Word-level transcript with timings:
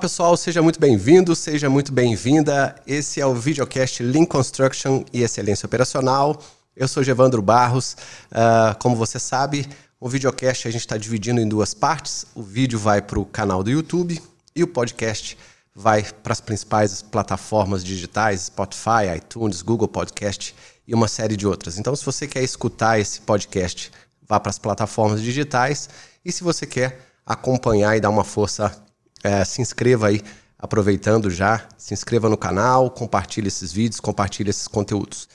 Pessoal, 0.00 0.36
seja 0.36 0.62
muito 0.62 0.78
bem-vindo, 0.78 1.34
seja 1.34 1.68
muito 1.68 1.92
bem-vinda. 1.92 2.76
Esse 2.86 3.20
é 3.20 3.26
o 3.26 3.34
videocast 3.34 4.00
Lean 4.00 4.24
Construction 4.24 5.02
e 5.12 5.22
Excelência 5.22 5.66
Operacional. 5.66 6.40
Eu 6.76 6.86
sou 6.86 7.02
Gevandro 7.02 7.42
Barros. 7.42 7.96
Uh, 8.30 8.78
como 8.78 8.94
você 8.94 9.18
sabe, 9.18 9.68
o 9.98 10.08
videocast 10.08 10.68
a 10.68 10.70
gente 10.70 10.82
está 10.82 10.96
dividindo 10.96 11.40
em 11.40 11.48
duas 11.48 11.74
partes. 11.74 12.26
O 12.32 12.42
vídeo 12.42 12.78
vai 12.78 13.02
para 13.02 13.18
o 13.18 13.24
canal 13.24 13.64
do 13.64 13.70
YouTube 13.70 14.22
e 14.54 14.62
o 14.62 14.68
podcast 14.68 15.36
vai 15.74 16.04
para 16.04 16.32
as 16.32 16.40
principais 16.40 17.02
plataformas 17.02 17.82
digitais, 17.82 18.42
Spotify, 18.42 19.16
iTunes, 19.16 19.62
Google 19.62 19.88
Podcast 19.88 20.54
e 20.86 20.94
uma 20.94 21.08
série 21.08 21.36
de 21.36 21.44
outras. 21.44 21.76
Então, 21.76 21.96
se 21.96 22.04
você 22.04 22.28
quer 22.28 22.44
escutar 22.44 23.00
esse 23.00 23.20
podcast, 23.22 23.90
vá 24.28 24.38
para 24.38 24.50
as 24.50 24.60
plataformas 24.60 25.20
digitais. 25.20 25.88
E 26.24 26.30
se 26.30 26.44
você 26.44 26.66
quer 26.66 27.00
acompanhar 27.26 27.96
e 27.96 28.00
dar 28.00 28.10
uma 28.10 28.24
força 28.24 28.86
é, 29.22 29.44
se 29.44 29.60
inscreva 29.60 30.08
aí, 30.08 30.22
aproveitando 30.58 31.30
já, 31.30 31.66
se 31.76 31.94
inscreva 31.94 32.28
no 32.28 32.36
canal, 32.36 32.90
compartilhe 32.90 33.48
esses 33.48 33.72
vídeos, 33.72 34.00
compartilhe 34.00 34.50
esses 34.50 34.66
conteúdos. 34.66 35.28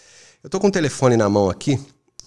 Eu 0.44 0.48
estou 0.48 0.60
com 0.60 0.68
o 0.68 0.72
telefone 0.72 1.16
na 1.16 1.30
mão 1.30 1.50
aqui, 1.50 1.80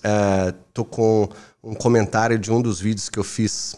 é, 0.02 0.54
com 0.90 1.28
um 1.62 1.74
comentário 1.74 2.38
de 2.38 2.50
um 2.50 2.62
dos 2.62 2.80
vídeos 2.80 3.08
que 3.08 3.18
eu 3.18 3.24
fiz 3.24 3.76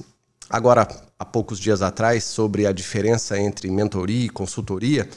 agora 0.49 0.87
há 1.19 1.25
poucos 1.25 1.59
dias 1.59 1.83
atrás 1.83 2.25
sobre 2.25 2.67
a 2.67 2.73
diferença 2.73 3.39
entre 3.39 3.71
mentoria 3.71 4.27
e 4.27 4.29
consultoria. 4.29 5.09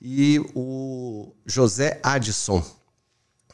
E 0.00 0.40
o 0.54 1.32
José 1.46 2.00
Addison 2.02 2.62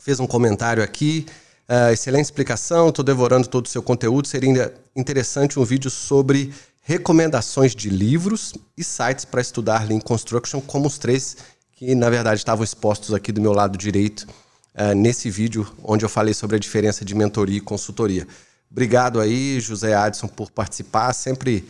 fez 0.00 0.18
um 0.18 0.26
comentário 0.26 0.82
aqui. 0.82 1.26
Uh, 1.68 1.92
excelente 1.92 2.24
explicação, 2.24 2.88
estou 2.88 3.04
devorando 3.04 3.46
todo 3.46 3.66
o 3.66 3.68
seu 3.68 3.82
conteúdo. 3.82 4.26
Seria 4.26 4.74
interessante 4.96 5.58
um 5.58 5.64
vídeo 5.64 5.90
sobre 5.90 6.52
recomendações 6.82 7.74
de 7.74 7.88
livros 7.88 8.52
e 8.76 8.82
sites 8.82 9.24
para 9.24 9.40
estudar 9.40 9.88
Lean 9.88 10.00
Construction, 10.00 10.60
como 10.60 10.86
os 10.86 10.98
três 10.98 11.36
que, 11.72 11.94
na 11.94 12.10
verdade, 12.10 12.38
estavam 12.38 12.64
expostos 12.64 13.14
aqui 13.14 13.30
do 13.30 13.40
meu 13.40 13.52
lado 13.52 13.78
direito 13.78 14.26
uh, 14.74 14.94
nesse 14.94 15.30
vídeo, 15.30 15.66
onde 15.82 16.04
eu 16.04 16.08
falei 16.08 16.34
sobre 16.34 16.56
a 16.56 16.58
diferença 16.58 17.04
de 17.04 17.14
mentoria 17.14 17.58
e 17.58 17.60
consultoria. 17.60 18.26
Obrigado 18.70 19.20
aí, 19.20 19.60
José 19.60 19.94
Adson, 19.94 20.26
por 20.26 20.50
participar. 20.50 21.12
Sempre 21.12 21.64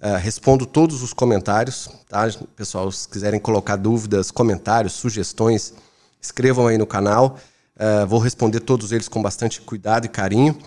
uh, 0.00 0.16
respondo 0.18 0.66
todos 0.66 1.02
os 1.02 1.12
comentários, 1.12 1.88
tá? 2.08 2.28
Pessoal, 2.54 2.90
se 2.92 3.08
quiserem 3.08 3.40
colocar 3.40 3.76
dúvidas, 3.76 4.30
comentários, 4.30 4.92
sugestões, 4.92 5.72
escrevam 6.20 6.66
aí 6.66 6.76
no 6.76 6.86
canal. 6.86 7.38
Uh, 7.76 8.06
vou 8.06 8.18
responder 8.18 8.60
todos 8.60 8.92
eles 8.92 9.08
com 9.08 9.22
bastante 9.22 9.60
cuidado 9.60 10.04
e 10.04 10.08
carinho. 10.08 10.58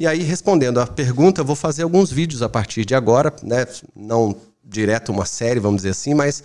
E 0.00 0.06
aí, 0.06 0.22
respondendo 0.22 0.80
à 0.80 0.86
pergunta, 0.86 1.42
eu 1.42 1.44
vou 1.44 1.54
fazer 1.54 1.82
alguns 1.82 2.10
vídeos 2.10 2.40
a 2.40 2.48
partir 2.48 2.86
de 2.86 2.94
agora, 2.94 3.30
né? 3.42 3.66
não 3.94 4.34
direto 4.64 5.12
uma 5.12 5.26
série, 5.26 5.60
vamos 5.60 5.82
dizer 5.82 5.90
assim, 5.90 6.14
mas 6.14 6.42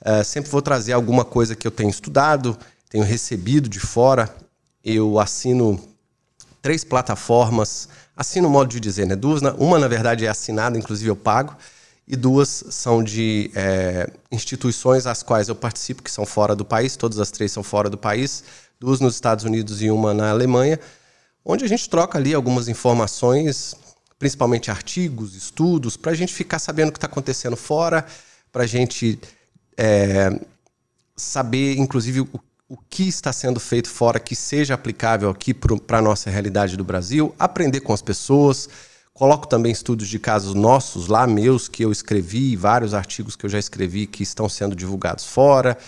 uh, 0.00 0.24
sempre 0.24 0.50
vou 0.50 0.60
trazer 0.60 0.94
alguma 0.94 1.24
coisa 1.24 1.54
que 1.54 1.64
eu 1.64 1.70
tenho 1.70 1.90
estudado, 1.90 2.58
tenho 2.90 3.04
recebido 3.04 3.68
de 3.68 3.78
fora. 3.78 4.28
Eu 4.84 5.20
assino 5.20 5.80
três 6.60 6.82
plataformas, 6.82 7.88
assino 8.16 8.50
modo 8.50 8.68
de 8.68 8.80
dizer, 8.80 9.06
né? 9.06 9.14
Duas, 9.14 9.42
uma 9.56 9.78
na 9.78 9.86
verdade 9.86 10.26
é 10.26 10.28
assinada, 10.28 10.76
inclusive 10.76 11.08
eu 11.08 11.14
pago, 11.14 11.56
e 12.04 12.16
duas 12.16 12.64
são 12.68 13.00
de 13.00 13.52
é, 13.54 14.10
instituições 14.32 15.06
às 15.06 15.22
quais 15.22 15.48
eu 15.48 15.54
participo, 15.54 16.02
que 16.02 16.10
são 16.10 16.26
fora 16.26 16.56
do 16.56 16.64
país, 16.64 16.96
todas 16.96 17.20
as 17.20 17.30
três 17.30 17.52
são 17.52 17.62
fora 17.62 17.88
do 17.88 17.96
país, 17.96 18.42
duas 18.80 18.98
nos 18.98 19.14
Estados 19.14 19.44
Unidos 19.44 19.82
e 19.82 19.88
uma 19.88 20.12
na 20.12 20.30
Alemanha 20.30 20.80
onde 21.48 21.64
a 21.64 21.68
gente 21.68 21.88
troca 21.88 22.18
ali 22.18 22.34
algumas 22.34 22.68
informações, 22.68 23.74
principalmente 24.18 24.70
artigos, 24.70 25.34
estudos, 25.34 25.96
para 25.96 26.12
a 26.12 26.14
gente 26.14 26.34
ficar 26.34 26.58
sabendo 26.58 26.90
o 26.90 26.92
que 26.92 26.98
está 26.98 27.06
acontecendo 27.06 27.56
fora, 27.56 28.04
para 28.52 28.64
a 28.64 28.66
gente 28.66 29.18
é, 29.74 30.38
saber, 31.16 31.78
inclusive, 31.78 32.20
o, 32.20 32.28
o 32.68 32.76
que 32.76 33.08
está 33.08 33.32
sendo 33.32 33.58
feito 33.58 33.88
fora 33.88 34.20
que 34.20 34.36
seja 34.36 34.74
aplicável 34.74 35.30
aqui 35.30 35.54
para 35.54 35.98
a 35.98 36.02
nossa 36.02 36.28
realidade 36.28 36.76
do 36.76 36.84
Brasil, 36.84 37.34
aprender 37.38 37.80
com 37.80 37.94
as 37.94 38.02
pessoas. 38.02 38.68
Coloco 39.14 39.48
também 39.48 39.72
estudos 39.72 40.06
de 40.06 40.18
casos 40.18 40.54
nossos 40.54 41.08
lá, 41.08 41.26
meus, 41.26 41.66
que 41.66 41.82
eu 41.82 41.90
escrevi, 41.90 42.56
vários 42.56 42.92
artigos 42.92 43.34
que 43.34 43.46
eu 43.46 43.50
já 43.50 43.58
escrevi 43.58 44.06
que 44.06 44.22
estão 44.22 44.50
sendo 44.50 44.76
divulgados 44.76 45.24
fora, 45.24 45.78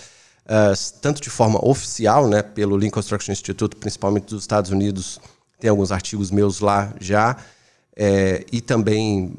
uh, 0.45 0.99
tanto 1.01 1.21
de 1.21 1.29
forma 1.29 1.63
oficial, 1.63 2.27
né, 2.27 2.41
pelo 2.41 2.75
Lean 2.75 2.89
Construction 2.89 3.31
Institute, 3.31 3.75
principalmente 3.75 4.25
dos 4.25 4.41
Estados 4.41 4.71
Unidos, 4.71 5.21
tem 5.61 5.69
alguns 5.69 5.91
artigos 5.91 6.31
meus 6.31 6.59
lá 6.59 6.91
já, 6.99 7.37
é, 7.95 8.43
e 8.51 8.59
também 8.59 9.31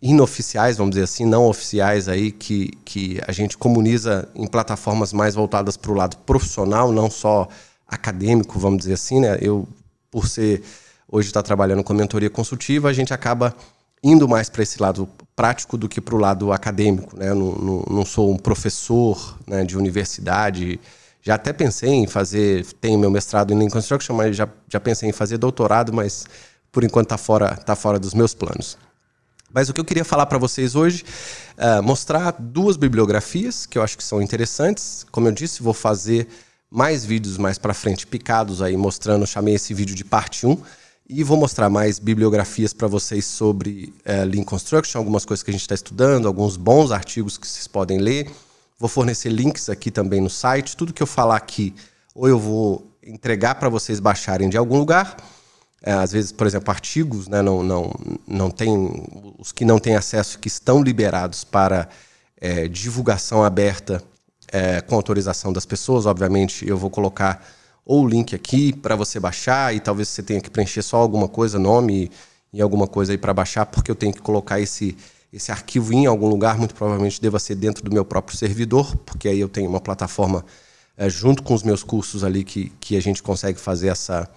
inoficiais, 0.00 0.76
vamos 0.76 0.92
dizer 0.92 1.04
assim, 1.04 1.26
não 1.26 1.46
oficiais 1.46 2.08
aí, 2.08 2.30
que, 2.30 2.70
que 2.84 3.20
a 3.26 3.32
gente 3.32 3.58
comuniza 3.58 4.28
em 4.34 4.46
plataformas 4.46 5.12
mais 5.12 5.34
voltadas 5.34 5.76
para 5.76 5.90
o 5.90 5.94
lado 5.94 6.16
profissional, 6.18 6.92
não 6.92 7.10
só 7.10 7.48
acadêmico, 7.88 8.58
vamos 8.58 8.78
dizer 8.78 8.94
assim, 8.94 9.18
né? 9.18 9.36
Eu, 9.40 9.66
por 10.10 10.28
ser 10.28 10.62
hoje 11.10 11.28
estar 11.28 11.42
tá 11.42 11.46
trabalhando 11.46 11.82
com 11.82 11.92
mentoria 11.92 12.30
consultiva, 12.30 12.88
a 12.88 12.92
gente 12.92 13.12
acaba 13.12 13.54
indo 14.02 14.28
mais 14.28 14.48
para 14.48 14.62
esse 14.62 14.80
lado 14.80 15.08
prático 15.34 15.76
do 15.76 15.88
que 15.88 16.00
para 16.00 16.14
o 16.14 16.18
lado 16.18 16.52
acadêmico, 16.52 17.18
né? 17.18 17.30
Eu 17.30 17.34
não, 17.34 17.52
não, 17.52 17.84
não 17.90 18.04
sou 18.04 18.30
um 18.30 18.36
professor 18.36 19.38
né, 19.46 19.64
de 19.64 19.76
universidade, 19.76 20.78
já 21.24 21.36
até 21.36 21.54
pensei 21.54 21.90
em 21.90 22.06
fazer, 22.06 22.66
tenho 22.82 22.98
meu 22.98 23.10
mestrado 23.10 23.50
em 23.50 23.58
Lean 23.58 23.70
Construction, 23.70 24.14
mas 24.14 24.36
já, 24.36 24.46
já 24.70 24.78
pensei 24.78 25.08
em 25.08 25.12
fazer 25.12 25.38
doutorado, 25.38 25.90
mas 25.90 26.26
por 26.70 26.84
enquanto 26.84 27.06
está 27.06 27.16
fora, 27.16 27.56
tá 27.56 27.74
fora 27.74 27.98
dos 27.98 28.12
meus 28.12 28.34
planos. 28.34 28.76
Mas 29.50 29.70
o 29.70 29.72
que 29.72 29.80
eu 29.80 29.84
queria 29.86 30.04
falar 30.04 30.26
para 30.26 30.36
vocês 30.36 30.74
hoje, 30.74 31.02
é 31.56 31.80
mostrar 31.80 32.34
duas 32.38 32.76
bibliografias 32.76 33.64
que 33.64 33.78
eu 33.78 33.82
acho 33.82 33.96
que 33.96 34.04
são 34.04 34.20
interessantes. 34.20 35.06
Como 35.10 35.26
eu 35.26 35.32
disse, 35.32 35.62
vou 35.62 35.72
fazer 35.72 36.28
mais 36.70 37.06
vídeos 37.06 37.38
mais 37.38 37.56
para 37.56 37.72
frente 37.72 38.06
picados 38.06 38.60
aí 38.60 38.76
mostrando, 38.76 39.26
chamei 39.26 39.54
esse 39.54 39.72
vídeo 39.72 39.94
de 39.94 40.04
parte 40.04 40.46
1 40.46 40.58
e 41.08 41.24
vou 41.24 41.38
mostrar 41.38 41.70
mais 41.70 41.98
bibliografias 41.98 42.74
para 42.74 42.88
vocês 42.88 43.24
sobre 43.24 43.94
é, 44.04 44.24
Lean 44.24 44.44
Construction, 44.44 44.98
algumas 44.98 45.24
coisas 45.24 45.42
que 45.42 45.50
a 45.50 45.52
gente 45.52 45.62
está 45.62 45.74
estudando, 45.74 46.26
alguns 46.26 46.58
bons 46.58 46.90
artigos 46.90 47.38
que 47.38 47.46
vocês 47.46 47.66
podem 47.66 47.98
ler. 47.98 48.30
Vou 48.78 48.88
fornecer 48.88 49.30
links 49.30 49.68
aqui 49.68 49.90
também 49.90 50.20
no 50.20 50.30
site. 50.30 50.76
Tudo 50.76 50.92
que 50.92 51.02
eu 51.02 51.06
falar 51.06 51.36
aqui, 51.36 51.74
ou 52.14 52.28
eu 52.28 52.38
vou 52.38 52.90
entregar 53.02 53.54
para 53.56 53.68
vocês 53.68 54.00
baixarem 54.00 54.48
de 54.48 54.56
algum 54.56 54.78
lugar. 54.78 55.16
É, 55.82 55.92
às 55.92 56.12
vezes, 56.12 56.32
por 56.32 56.46
exemplo, 56.46 56.70
artigos, 56.70 57.28
né, 57.28 57.42
não, 57.42 57.62
não, 57.62 57.92
não 58.26 58.50
tem, 58.50 59.34
os 59.38 59.52
que 59.52 59.64
não 59.64 59.78
têm 59.78 59.96
acesso, 59.96 60.38
que 60.38 60.48
estão 60.48 60.82
liberados 60.82 61.44
para 61.44 61.88
é, 62.40 62.66
divulgação 62.66 63.44
aberta 63.44 64.02
é, 64.50 64.80
com 64.80 64.94
autorização 64.94 65.52
das 65.52 65.66
pessoas. 65.66 66.06
Obviamente, 66.06 66.66
eu 66.66 66.78
vou 66.78 66.90
colocar 66.90 67.46
ou 67.84 68.04
o 68.04 68.08
link 68.08 68.34
aqui 68.34 68.72
para 68.72 68.96
você 68.96 69.20
baixar 69.20 69.74
e 69.74 69.80
talvez 69.80 70.08
você 70.08 70.22
tenha 70.22 70.40
que 70.40 70.48
preencher 70.48 70.82
só 70.82 70.96
alguma 70.96 71.28
coisa, 71.28 71.58
nome 71.58 72.10
e 72.52 72.62
alguma 72.62 72.86
coisa 72.86 73.12
aí 73.12 73.18
para 73.18 73.34
baixar, 73.34 73.66
porque 73.66 73.90
eu 73.90 73.94
tenho 73.94 74.12
que 74.12 74.22
colocar 74.22 74.58
esse 74.58 74.96
esse 75.34 75.50
arquivo 75.50 75.92
em 75.92 76.06
algum 76.06 76.28
lugar, 76.28 76.56
muito 76.56 76.74
provavelmente 76.76 77.20
deva 77.20 77.40
ser 77.40 77.56
dentro 77.56 77.82
do 77.82 77.92
meu 77.92 78.04
próprio 78.04 78.38
servidor, 78.38 78.96
porque 78.98 79.28
aí 79.28 79.40
eu 79.40 79.48
tenho 79.48 79.68
uma 79.68 79.80
plataforma 79.80 80.44
é, 80.96 81.10
junto 81.10 81.42
com 81.42 81.54
os 81.54 81.64
meus 81.64 81.82
cursos 81.82 82.22
ali 82.22 82.44
que, 82.44 82.72
que 82.78 82.96
a 82.96 83.02
gente 83.02 83.20
consegue 83.20 83.58
fazer 83.58 83.88
essa, 83.88 84.30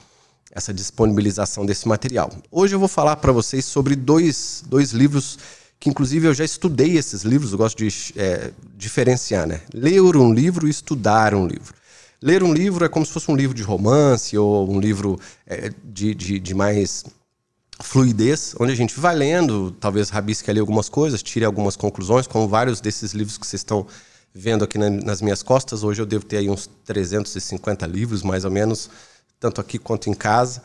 essa 0.51 0.73
disponibilização 0.73 1.67
desse 1.67 1.87
material. 1.87 2.31
Hoje 2.51 2.75
eu 2.75 2.79
vou 2.79 2.87
falar 2.87 3.17
para 3.17 3.31
vocês 3.31 3.63
sobre 3.63 3.95
dois, 3.95 4.63
dois 4.67 4.91
livros 4.91 5.37
que, 5.79 5.87
inclusive, 5.87 6.27
eu 6.27 6.33
já 6.33 6.43
estudei 6.43 6.97
esses 6.97 7.21
livros, 7.21 7.51
eu 7.51 7.59
gosto 7.59 7.77
de 7.77 8.13
é, 8.15 8.51
diferenciar, 8.75 9.45
né? 9.45 9.61
Ler 9.71 10.01
um 10.15 10.33
livro 10.33 10.65
e 10.65 10.71
estudar 10.71 11.35
um 11.35 11.45
livro. 11.45 11.75
Ler 12.19 12.41
um 12.41 12.51
livro 12.51 12.83
é 12.83 12.89
como 12.89 13.05
se 13.05 13.11
fosse 13.11 13.29
um 13.29 13.35
livro 13.35 13.55
de 13.55 13.61
romance 13.61 14.35
ou 14.35 14.67
um 14.67 14.79
livro 14.79 15.19
é, 15.45 15.71
de, 15.83 16.15
de, 16.15 16.39
de 16.39 16.55
mais 16.55 17.05
fluidez, 17.81 18.55
onde 18.59 18.71
a 18.71 18.75
gente 18.75 18.99
vai 18.99 19.15
lendo, 19.15 19.71
talvez 19.71 20.09
rabisque 20.09 20.49
ali 20.49 20.59
algumas 20.59 20.89
coisas, 20.89 21.21
tire 21.21 21.45
algumas 21.45 21.75
conclusões, 21.75 22.27
como 22.27 22.47
vários 22.47 22.81
desses 22.81 23.13
livros 23.13 23.37
que 23.37 23.45
vocês 23.45 23.61
estão 23.61 23.85
vendo 24.33 24.63
aqui 24.63 24.77
na, 24.77 24.89
nas 24.89 25.21
minhas 25.21 25.43
costas. 25.43 25.83
Hoje 25.83 26.01
eu 26.01 26.05
devo 26.05 26.25
ter 26.25 26.37
aí 26.37 26.49
uns 26.49 26.69
350 26.85 27.85
livros, 27.85 28.23
mais 28.23 28.45
ou 28.45 28.51
menos, 28.51 28.89
tanto 29.39 29.61
aqui 29.61 29.77
quanto 29.77 30.09
em 30.09 30.13
casa. 30.13 30.61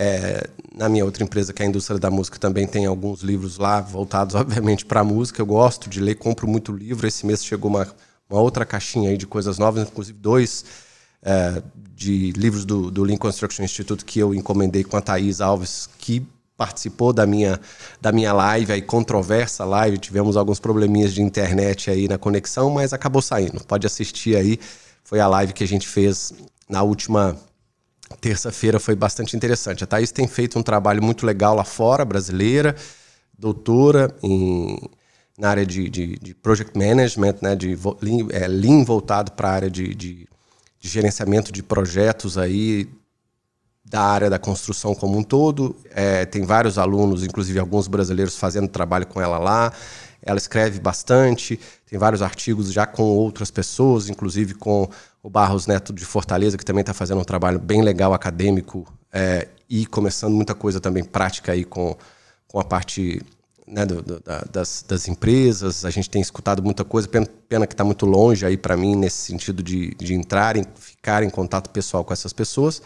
É, 0.00 0.48
na 0.76 0.88
minha 0.88 1.04
outra 1.04 1.24
empresa, 1.24 1.52
que 1.52 1.60
é 1.60 1.66
a 1.66 1.68
indústria 1.68 1.98
da 1.98 2.10
música, 2.10 2.38
também 2.38 2.68
tem 2.68 2.86
alguns 2.86 3.20
livros 3.22 3.58
lá 3.58 3.80
voltados, 3.80 4.34
obviamente, 4.36 4.84
para 4.84 5.00
a 5.00 5.04
música. 5.04 5.42
Eu 5.42 5.46
gosto 5.46 5.90
de 5.90 6.00
ler, 6.00 6.14
compro 6.14 6.46
muito 6.46 6.72
livro. 6.72 7.06
Esse 7.06 7.26
mês 7.26 7.44
chegou 7.44 7.70
uma, 7.70 7.88
uma 8.30 8.40
outra 8.40 8.64
caixinha 8.64 9.10
aí 9.10 9.16
de 9.16 9.26
coisas 9.26 9.58
novas, 9.58 9.88
inclusive 9.88 10.18
dois 10.18 10.64
é, 11.22 11.62
de 11.94 12.30
livros 12.32 12.64
do, 12.64 12.90
do 12.90 13.02
Lean 13.02 13.16
Construction 13.16 13.64
Institute 13.64 14.04
que 14.04 14.20
eu 14.20 14.32
encomendei 14.32 14.84
com 14.84 14.96
a 14.96 15.00
Thaís 15.00 15.40
Alves, 15.40 15.88
que 15.98 16.24
participou 16.58 17.12
da 17.12 17.24
minha, 17.24 17.58
da 18.00 18.10
minha 18.10 18.32
live, 18.32 18.72
aí 18.72 18.82
controversa 18.82 19.64
live, 19.64 19.96
tivemos 19.96 20.36
alguns 20.36 20.58
probleminhas 20.58 21.14
de 21.14 21.22
internet 21.22 21.88
aí 21.88 22.08
na 22.08 22.18
conexão, 22.18 22.68
mas 22.68 22.92
acabou 22.92 23.22
saindo. 23.22 23.64
Pode 23.64 23.86
assistir 23.86 24.36
aí, 24.36 24.58
foi 25.04 25.20
a 25.20 25.28
live 25.28 25.52
que 25.52 25.62
a 25.62 25.68
gente 25.68 25.86
fez 25.86 26.34
na 26.68 26.82
última 26.82 27.38
terça-feira, 28.20 28.80
foi 28.80 28.96
bastante 28.96 29.36
interessante. 29.36 29.84
A 29.84 29.86
Thaís 29.86 30.10
tem 30.10 30.26
feito 30.26 30.58
um 30.58 30.62
trabalho 30.62 31.00
muito 31.00 31.24
legal 31.24 31.54
lá 31.54 31.62
fora, 31.62 32.04
brasileira, 32.04 32.74
doutora 33.38 34.12
em 34.20 34.80
na 35.38 35.50
área 35.50 35.64
de, 35.64 35.88
de, 35.88 36.18
de 36.18 36.34
project 36.34 36.76
management, 36.76 37.36
né, 37.40 37.54
de 37.54 37.78
lean, 38.02 38.26
é, 38.32 38.48
lean 38.48 38.82
voltado 38.82 39.30
para 39.30 39.48
a 39.48 39.52
área 39.52 39.70
de, 39.70 39.94
de, 39.94 40.28
de, 40.80 40.88
gerenciamento 40.88 41.52
de 41.52 41.62
projetos 41.62 42.36
aí 42.36 42.88
da 43.88 44.02
área 44.02 44.30
da 44.30 44.38
construção 44.38 44.94
como 44.94 45.18
um 45.18 45.22
todo. 45.22 45.76
É, 45.94 46.24
tem 46.24 46.44
vários 46.44 46.78
alunos, 46.78 47.24
inclusive 47.24 47.58
alguns 47.58 47.88
brasileiros, 47.88 48.36
fazendo 48.36 48.68
trabalho 48.68 49.06
com 49.06 49.20
ela 49.20 49.38
lá. 49.38 49.72
Ela 50.22 50.36
escreve 50.36 50.80
bastante, 50.80 51.58
tem 51.88 51.98
vários 51.98 52.22
artigos 52.22 52.72
já 52.72 52.86
com 52.86 53.02
outras 53.02 53.50
pessoas, 53.50 54.08
inclusive 54.08 54.54
com 54.54 54.88
o 55.22 55.30
Barros 55.30 55.66
Neto 55.66 55.92
de 55.92 56.04
Fortaleza, 56.04 56.58
que 56.58 56.64
também 56.64 56.82
está 56.82 56.92
fazendo 56.92 57.20
um 57.20 57.24
trabalho 57.24 57.58
bem 57.58 57.82
legal 57.82 58.12
acadêmico 58.12 58.86
é, 59.12 59.48
e 59.70 59.86
começando 59.86 60.34
muita 60.34 60.54
coisa 60.54 60.80
também 60.80 61.04
prática 61.04 61.52
aí 61.52 61.64
com, 61.64 61.96
com 62.46 62.58
a 62.58 62.64
parte 62.64 63.22
né, 63.66 63.86
do, 63.86 64.02
do, 64.02 64.20
da, 64.20 64.44
das, 64.50 64.84
das, 64.86 65.08
empresas. 65.08 65.84
A 65.84 65.90
gente 65.90 66.10
tem 66.10 66.20
escutado 66.20 66.62
muita 66.62 66.84
coisa, 66.84 67.08
pena, 67.08 67.26
pena 67.48 67.66
que 67.66 67.74
está 67.74 67.84
muito 67.84 68.04
longe 68.04 68.44
aí 68.44 68.56
para 68.56 68.76
mim 68.76 68.96
nesse 68.96 69.18
sentido 69.18 69.62
de, 69.62 69.94
de 69.94 70.14
entrar, 70.14 70.56
em, 70.56 70.64
ficar 70.74 71.22
em 71.22 71.30
contato 71.30 71.70
pessoal 71.70 72.04
com 72.04 72.12
essas 72.12 72.32
pessoas. 72.32 72.82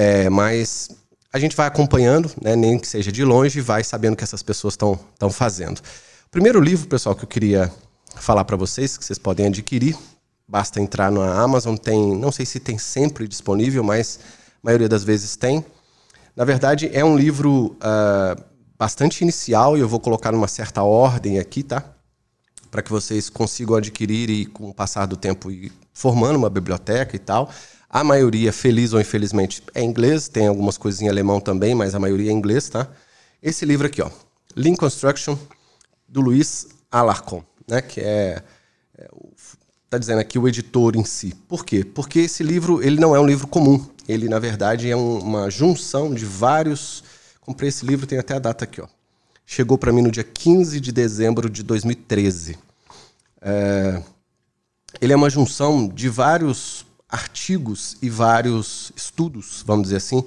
É, 0.00 0.30
mas 0.30 0.90
a 1.32 1.40
gente 1.40 1.56
vai 1.56 1.66
acompanhando, 1.66 2.30
né, 2.40 2.54
nem 2.54 2.78
que 2.78 2.86
seja 2.86 3.10
de 3.10 3.24
longe, 3.24 3.60
vai 3.60 3.82
sabendo 3.82 4.12
o 4.12 4.16
que 4.16 4.22
essas 4.22 4.44
pessoas 4.44 4.74
estão 4.74 4.96
fazendo. 5.28 5.80
O 5.80 6.30
primeiro 6.30 6.60
livro, 6.60 6.86
pessoal, 6.86 7.16
que 7.16 7.24
eu 7.24 7.28
queria 7.28 7.68
falar 8.14 8.44
para 8.44 8.56
vocês, 8.56 8.96
que 8.96 9.04
vocês 9.04 9.18
podem 9.18 9.46
adquirir, 9.46 9.96
basta 10.46 10.80
entrar 10.80 11.10
na 11.10 11.42
Amazon, 11.42 11.74
tem, 11.74 12.16
não 12.16 12.30
sei 12.30 12.46
se 12.46 12.60
tem 12.60 12.78
sempre 12.78 13.26
disponível, 13.26 13.82
mas 13.82 14.20
a 14.22 14.58
maioria 14.62 14.88
das 14.88 15.02
vezes 15.02 15.34
tem. 15.34 15.64
Na 16.36 16.44
verdade, 16.44 16.88
é 16.92 17.04
um 17.04 17.16
livro 17.16 17.76
uh, 17.82 18.40
bastante 18.78 19.22
inicial 19.22 19.76
e 19.76 19.80
eu 19.80 19.88
vou 19.88 19.98
colocar 19.98 20.30
numa 20.30 20.46
certa 20.46 20.84
ordem 20.84 21.40
aqui, 21.40 21.64
tá? 21.64 21.82
Para 22.70 22.82
que 22.82 22.90
vocês 22.92 23.28
consigam 23.28 23.74
adquirir 23.74 24.30
e, 24.30 24.46
com 24.46 24.68
o 24.68 24.74
passar 24.74 25.06
do 25.06 25.16
tempo, 25.16 25.50
ir 25.50 25.72
formando 25.92 26.36
uma 26.36 26.48
biblioteca 26.48 27.16
e 27.16 27.18
tal. 27.18 27.50
A 27.88 28.04
maioria, 28.04 28.52
feliz 28.52 28.92
ou 28.92 29.00
infelizmente, 29.00 29.62
é 29.74 29.82
inglês, 29.82 30.28
tem 30.28 30.46
algumas 30.46 30.76
coisas 30.76 31.00
em 31.00 31.08
alemão 31.08 31.40
também, 31.40 31.74
mas 31.74 31.94
a 31.94 31.98
maioria 31.98 32.30
é 32.30 32.32
inglês, 32.32 32.68
tá? 32.68 32.86
Esse 33.42 33.64
livro 33.64 33.86
aqui, 33.86 34.02
ó, 34.02 34.10
Lean 34.54 34.74
Construction, 34.74 35.36
do 36.06 36.20
Luiz 36.20 36.68
Alarcon, 36.90 37.42
né? 37.66 37.80
Que 37.80 38.00
é, 38.00 38.42
é 38.96 39.08
tá 39.88 39.96
dizendo 39.96 40.20
aqui 40.20 40.38
o 40.38 40.46
editor 40.46 40.96
em 40.96 41.04
si. 41.04 41.34
Por 41.48 41.64
quê? 41.64 41.82
Porque 41.84 42.20
esse 42.20 42.42
livro 42.42 42.82
ele 42.82 43.00
não 43.00 43.16
é 43.16 43.20
um 43.20 43.26
livro 43.26 43.46
comum. 43.46 43.84
Ele, 44.06 44.28
na 44.28 44.38
verdade, 44.38 44.90
é 44.90 44.96
um, 44.96 45.18
uma 45.18 45.50
junção 45.50 46.12
de 46.12 46.24
vários 46.24 47.02
Comprei 47.48 47.70
esse 47.70 47.86
livro, 47.86 48.06
tem 48.06 48.18
até 48.18 48.34
a 48.34 48.38
data 48.38 48.64
aqui, 48.64 48.78
ó. 48.78 48.86
Chegou 49.46 49.78
para 49.78 49.90
mim 49.90 50.02
no 50.02 50.10
dia 50.10 50.22
15 50.22 50.78
de 50.80 50.92
dezembro 50.92 51.48
de 51.48 51.62
2013. 51.62 52.58
É, 53.40 54.02
ele 55.00 55.14
é 55.14 55.16
uma 55.16 55.30
junção 55.30 55.88
de 55.88 56.10
vários 56.10 56.84
artigos 57.08 57.96
e 58.02 58.10
vários 58.10 58.92
estudos, 58.94 59.62
vamos 59.66 59.84
dizer 59.84 59.96
assim, 59.96 60.22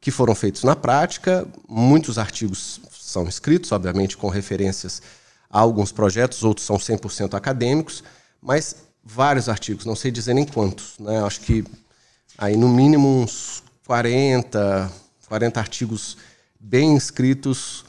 que 0.00 0.10
foram 0.10 0.34
feitos 0.34 0.64
na 0.64 0.74
prática. 0.74 1.46
Muitos 1.68 2.18
artigos 2.18 2.80
são 2.90 3.28
escritos, 3.28 3.70
obviamente, 3.72 4.16
com 4.16 4.28
referências 4.28 5.02
a 5.50 5.60
alguns 5.60 5.92
projetos, 5.92 6.42
outros 6.42 6.66
são 6.66 6.76
100% 6.76 7.34
acadêmicos, 7.34 8.02
mas 8.40 8.76
vários 9.04 9.48
artigos, 9.48 9.84
não 9.84 9.94
sei 9.94 10.10
dizer 10.10 10.32
nem 10.32 10.46
quantos, 10.46 10.98
né? 10.98 11.22
Acho 11.22 11.40
que 11.40 11.64
aí 12.38 12.56
no 12.56 12.68
mínimo 12.68 13.06
uns 13.06 13.62
40, 13.86 14.90
40 15.28 15.60
artigos 15.60 16.16
bem 16.58 16.96
escritos, 16.96 17.84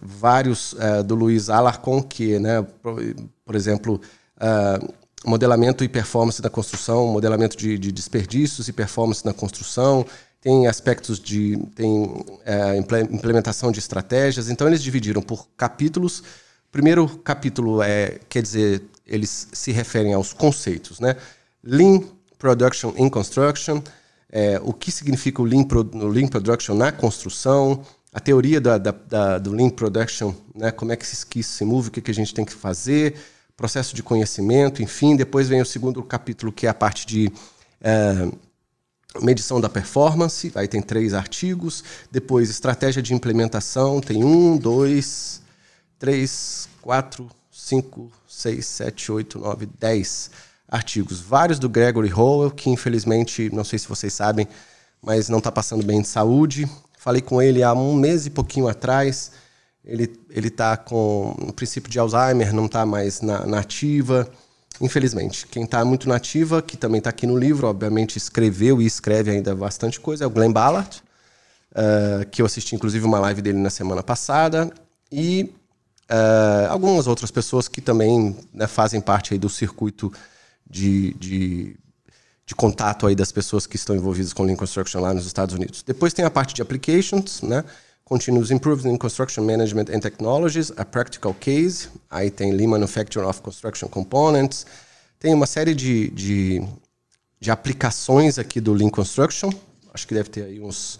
vários 0.00 0.74
uh, 0.74 1.02
do 1.04 1.14
Luiz 1.14 1.48
Alarcon, 1.48 2.02
que, 2.02 2.38
né, 2.38 2.62
por, 2.82 3.00
por 3.44 3.54
exemplo, 3.54 4.00
uh, 4.36 4.94
modelamento 5.24 5.84
e 5.84 5.88
performance 5.88 6.40
da 6.40 6.48
construção, 6.48 7.06
modelamento 7.08 7.56
de, 7.56 7.78
de, 7.78 7.92
desperdícios 7.92 8.68
e 8.68 8.72
performance 8.72 9.24
na 9.24 9.32
construção, 9.32 10.06
tem 10.40 10.66
aspectos 10.66 11.20
de 11.20 11.58
tem 11.74 12.04
uh, 12.04 13.12
implementação 13.12 13.70
de 13.70 13.78
estratégias. 13.78 14.48
Então 14.48 14.66
eles 14.66 14.82
dividiram 14.82 15.20
por 15.20 15.48
capítulos. 15.56 16.20
O 16.20 16.72
primeiro 16.72 17.06
capítulo 17.18 17.82
é, 17.82 18.18
quer 18.28 18.42
dizer, 18.42 18.82
eles 19.06 19.48
se 19.52 19.72
referem 19.72 20.14
aos 20.14 20.32
conceitos, 20.32 21.00
né? 21.00 21.16
Lean 21.62 22.02
Production 22.38 22.94
in 22.96 23.10
Construction, 23.10 23.82
é, 24.32 24.58
o 24.62 24.72
que 24.72 24.90
significa 24.90 25.42
o 25.42 25.44
Lean, 25.44 25.64
Pro, 25.64 25.82
Lean 26.08 26.28
Production 26.28 26.74
na 26.74 26.90
construção, 26.90 27.82
a 28.12 28.20
teoria 28.20 28.60
da, 28.60 28.78
da, 28.78 28.92
da, 28.92 29.38
do 29.38 29.52
Lean 29.52 29.70
Production, 29.70 30.32
né? 30.54 30.70
como 30.70 30.92
é 30.92 30.96
que 30.96 31.04
isso 31.04 31.26
se 31.42 31.64
move, 31.64 31.88
o 31.88 31.90
que, 31.90 32.00
que 32.00 32.10
a 32.10 32.14
gente 32.14 32.32
tem 32.32 32.44
que 32.44 32.52
fazer, 32.52 33.16
processo 33.60 33.94
de 33.94 34.02
conhecimento, 34.02 34.82
enfim. 34.82 35.14
Depois 35.14 35.46
vem 35.46 35.60
o 35.60 35.66
segundo 35.66 36.02
capítulo, 36.02 36.50
que 36.50 36.66
é 36.66 36.70
a 36.70 36.74
parte 36.74 37.06
de 37.06 37.30
é, 37.78 38.26
medição 39.20 39.60
da 39.60 39.68
performance, 39.68 40.50
aí 40.54 40.66
tem 40.66 40.80
três 40.80 41.12
artigos. 41.12 41.84
Depois, 42.10 42.48
estratégia 42.48 43.02
de 43.02 43.12
implementação, 43.12 44.00
tem 44.00 44.24
um, 44.24 44.56
dois, 44.56 45.42
três, 45.98 46.70
quatro, 46.80 47.28
cinco, 47.52 48.10
seis, 48.26 48.64
sete, 48.64 49.12
oito, 49.12 49.38
nove, 49.38 49.68
dez 49.78 50.30
artigos. 50.66 51.20
Vários 51.20 51.58
do 51.58 51.68
Gregory 51.68 52.10
Howell, 52.10 52.50
que 52.50 52.70
infelizmente, 52.70 53.50
não 53.52 53.62
sei 53.62 53.78
se 53.78 53.86
vocês 53.86 54.14
sabem, 54.14 54.48
mas 55.02 55.28
não 55.28 55.36
está 55.36 55.52
passando 55.52 55.84
bem 55.84 56.00
de 56.00 56.08
saúde. 56.08 56.66
Falei 56.96 57.20
com 57.20 57.42
ele 57.42 57.62
há 57.62 57.74
um 57.74 57.94
mês 57.94 58.24
e 58.24 58.30
pouquinho 58.30 58.68
atrás. 58.68 59.32
Ele 59.84 60.18
ele 60.30 60.48
está 60.48 60.76
com 60.76 61.34
o 61.40 61.52
princípio 61.52 61.90
de 61.90 61.98
Alzheimer, 61.98 62.52
não 62.54 62.66
está 62.66 62.84
mais 62.84 63.20
na, 63.20 63.46
na 63.46 63.60
ativa. 63.60 64.30
Infelizmente, 64.80 65.46
quem 65.46 65.64
está 65.64 65.84
muito 65.84 66.08
nativa, 66.08 66.62
que 66.62 66.76
também 66.76 66.98
está 66.98 67.10
aqui 67.10 67.26
no 67.26 67.36
livro, 67.36 67.66
obviamente 67.66 68.16
escreveu 68.16 68.80
e 68.80 68.86
escreve 68.86 69.30
ainda 69.30 69.54
bastante 69.54 70.00
coisa, 70.00 70.24
é 70.24 70.26
o 70.26 70.30
Glenn 70.30 70.52
Ballard, 70.52 71.02
uh, 71.72 72.28
que 72.30 72.40
eu 72.40 72.46
assisti 72.46 72.74
inclusive 72.74 73.04
uma 73.04 73.18
live 73.18 73.42
dele 73.42 73.58
na 73.58 73.68
semana 73.68 74.02
passada, 74.02 74.72
e 75.12 75.52
uh, 76.10 76.70
algumas 76.70 77.06
outras 77.06 77.30
pessoas 77.30 77.68
que 77.68 77.80
também 77.82 78.36
né, 78.54 78.66
fazem 78.66 79.00
parte 79.00 79.36
do 79.36 79.50
circuito 79.50 80.10
de, 80.66 81.12
de 81.14 81.76
de 82.50 82.54
contato 82.56 83.06
aí 83.06 83.14
das 83.14 83.30
pessoas 83.30 83.64
que 83.64 83.76
estão 83.76 83.94
envolvidas 83.94 84.32
com 84.32 84.42
Lean 84.42 84.56
Construction 84.56 85.00
lá 85.00 85.14
nos 85.14 85.24
Estados 85.24 85.54
Unidos. 85.54 85.84
Depois 85.84 86.12
tem 86.12 86.24
a 86.24 86.30
parte 86.30 86.52
de 86.52 86.60
applications, 86.60 87.42
né? 87.42 87.64
Continuous 88.10 88.50
Improvement 88.50 88.94
in 88.94 88.98
Construction 88.98 89.44
Management 89.44 89.88
and 89.88 90.00
Technologies, 90.00 90.72
a 90.76 90.84
Practical 90.84 91.32
Case, 91.32 91.88
aí 92.10 92.28
tem 92.28 92.50
Lean 92.50 92.68
Manufacturing 92.68 93.24
of 93.24 93.40
Construction 93.40 93.86
Components, 93.86 94.66
tem 95.16 95.32
uma 95.32 95.46
série 95.46 95.76
de, 95.76 96.10
de, 96.10 96.60
de 97.38 97.52
aplicações 97.52 98.36
aqui 98.36 98.60
do 98.60 98.72
Lean 98.72 98.90
Construction, 98.90 99.48
acho 99.94 100.08
que 100.08 100.14
deve 100.14 100.28
ter 100.28 100.42
aí 100.42 100.58
uns 100.58 100.98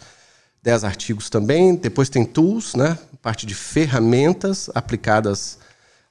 10 0.62 0.84
artigos 0.84 1.28
também. 1.28 1.74
Depois 1.74 2.08
tem 2.08 2.24
tools, 2.24 2.76
né? 2.76 2.96
parte 3.20 3.44
de 3.44 3.56
ferramentas 3.56 4.70
aplicadas 4.72 5.58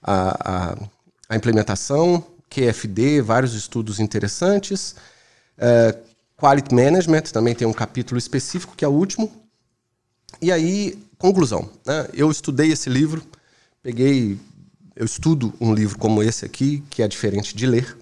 à, 0.03 0.73
à, 0.73 0.77
à 1.29 1.35
implementação, 1.37 2.21
QFD, 2.49 3.21
vários 3.21 3.53
estudos 3.53 4.01
interessantes. 4.01 4.95
Uh, 5.57 5.97
Quality 6.37 6.75
Management 6.75 7.21
também 7.31 7.55
tem 7.55 7.65
um 7.65 7.71
capítulo 7.71 8.17
específico, 8.17 8.75
que 8.75 8.83
é 8.83 8.87
o 8.87 8.91
último. 8.91 9.48
E 10.41 10.51
aí, 10.51 10.97
conclusão. 11.17 11.69
Né? 11.85 12.07
Eu 12.13 12.29
estudei 12.31 12.71
esse 12.71 12.89
livro, 12.89 13.23
peguei. 13.81 14.37
Eu 14.95 15.05
estudo 15.05 15.53
um 15.59 15.73
livro 15.73 15.97
como 15.97 16.21
esse 16.21 16.45
aqui, 16.45 16.83
que 16.89 17.01
é 17.01 17.07
diferente 17.07 17.55
de 17.55 17.65
ler. 17.65 17.97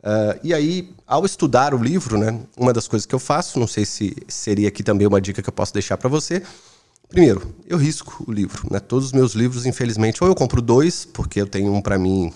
Uh, 0.00 0.40
e 0.42 0.54
aí, 0.54 0.94
ao 1.06 1.26
estudar 1.26 1.74
o 1.74 1.82
livro, 1.82 2.16
né, 2.16 2.40
uma 2.56 2.72
das 2.72 2.88
coisas 2.88 3.04
que 3.04 3.14
eu 3.14 3.18
faço, 3.18 3.58
não 3.58 3.66
sei 3.66 3.84
se 3.84 4.16
seria 4.26 4.68
aqui 4.68 4.82
também 4.82 5.06
uma 5.06 5.20
dica 5.20 5.42
que 5.42 5.48
eu 5.48 5.52
posso 5.52 5.74
deixar 5.74 5.98
para 5.98 6.08
você. 6.08 6.42
Primeiro, 7.08 7.54
eu 7.66 7.76
risco 7.76 8.24
o 8.26 8.32
livro. 8.32 8.66
Né? 8.70 8.80
Todos 8.80 9.06
os 9.06 9.12
meus 9.12 9.34
livros, 9.34 9.66
infelizmente, 9.66 10.22
ou 10.24 10.30
eu 10.30 10.34
compro 10.34 10.62
dois, 10.62 11.04
porque 11.04 11.40
eu 11.40 11.46
tenho 11.46 11.74
um 11.74 11.82
para 11.82 11.98
mim 11.98 12.32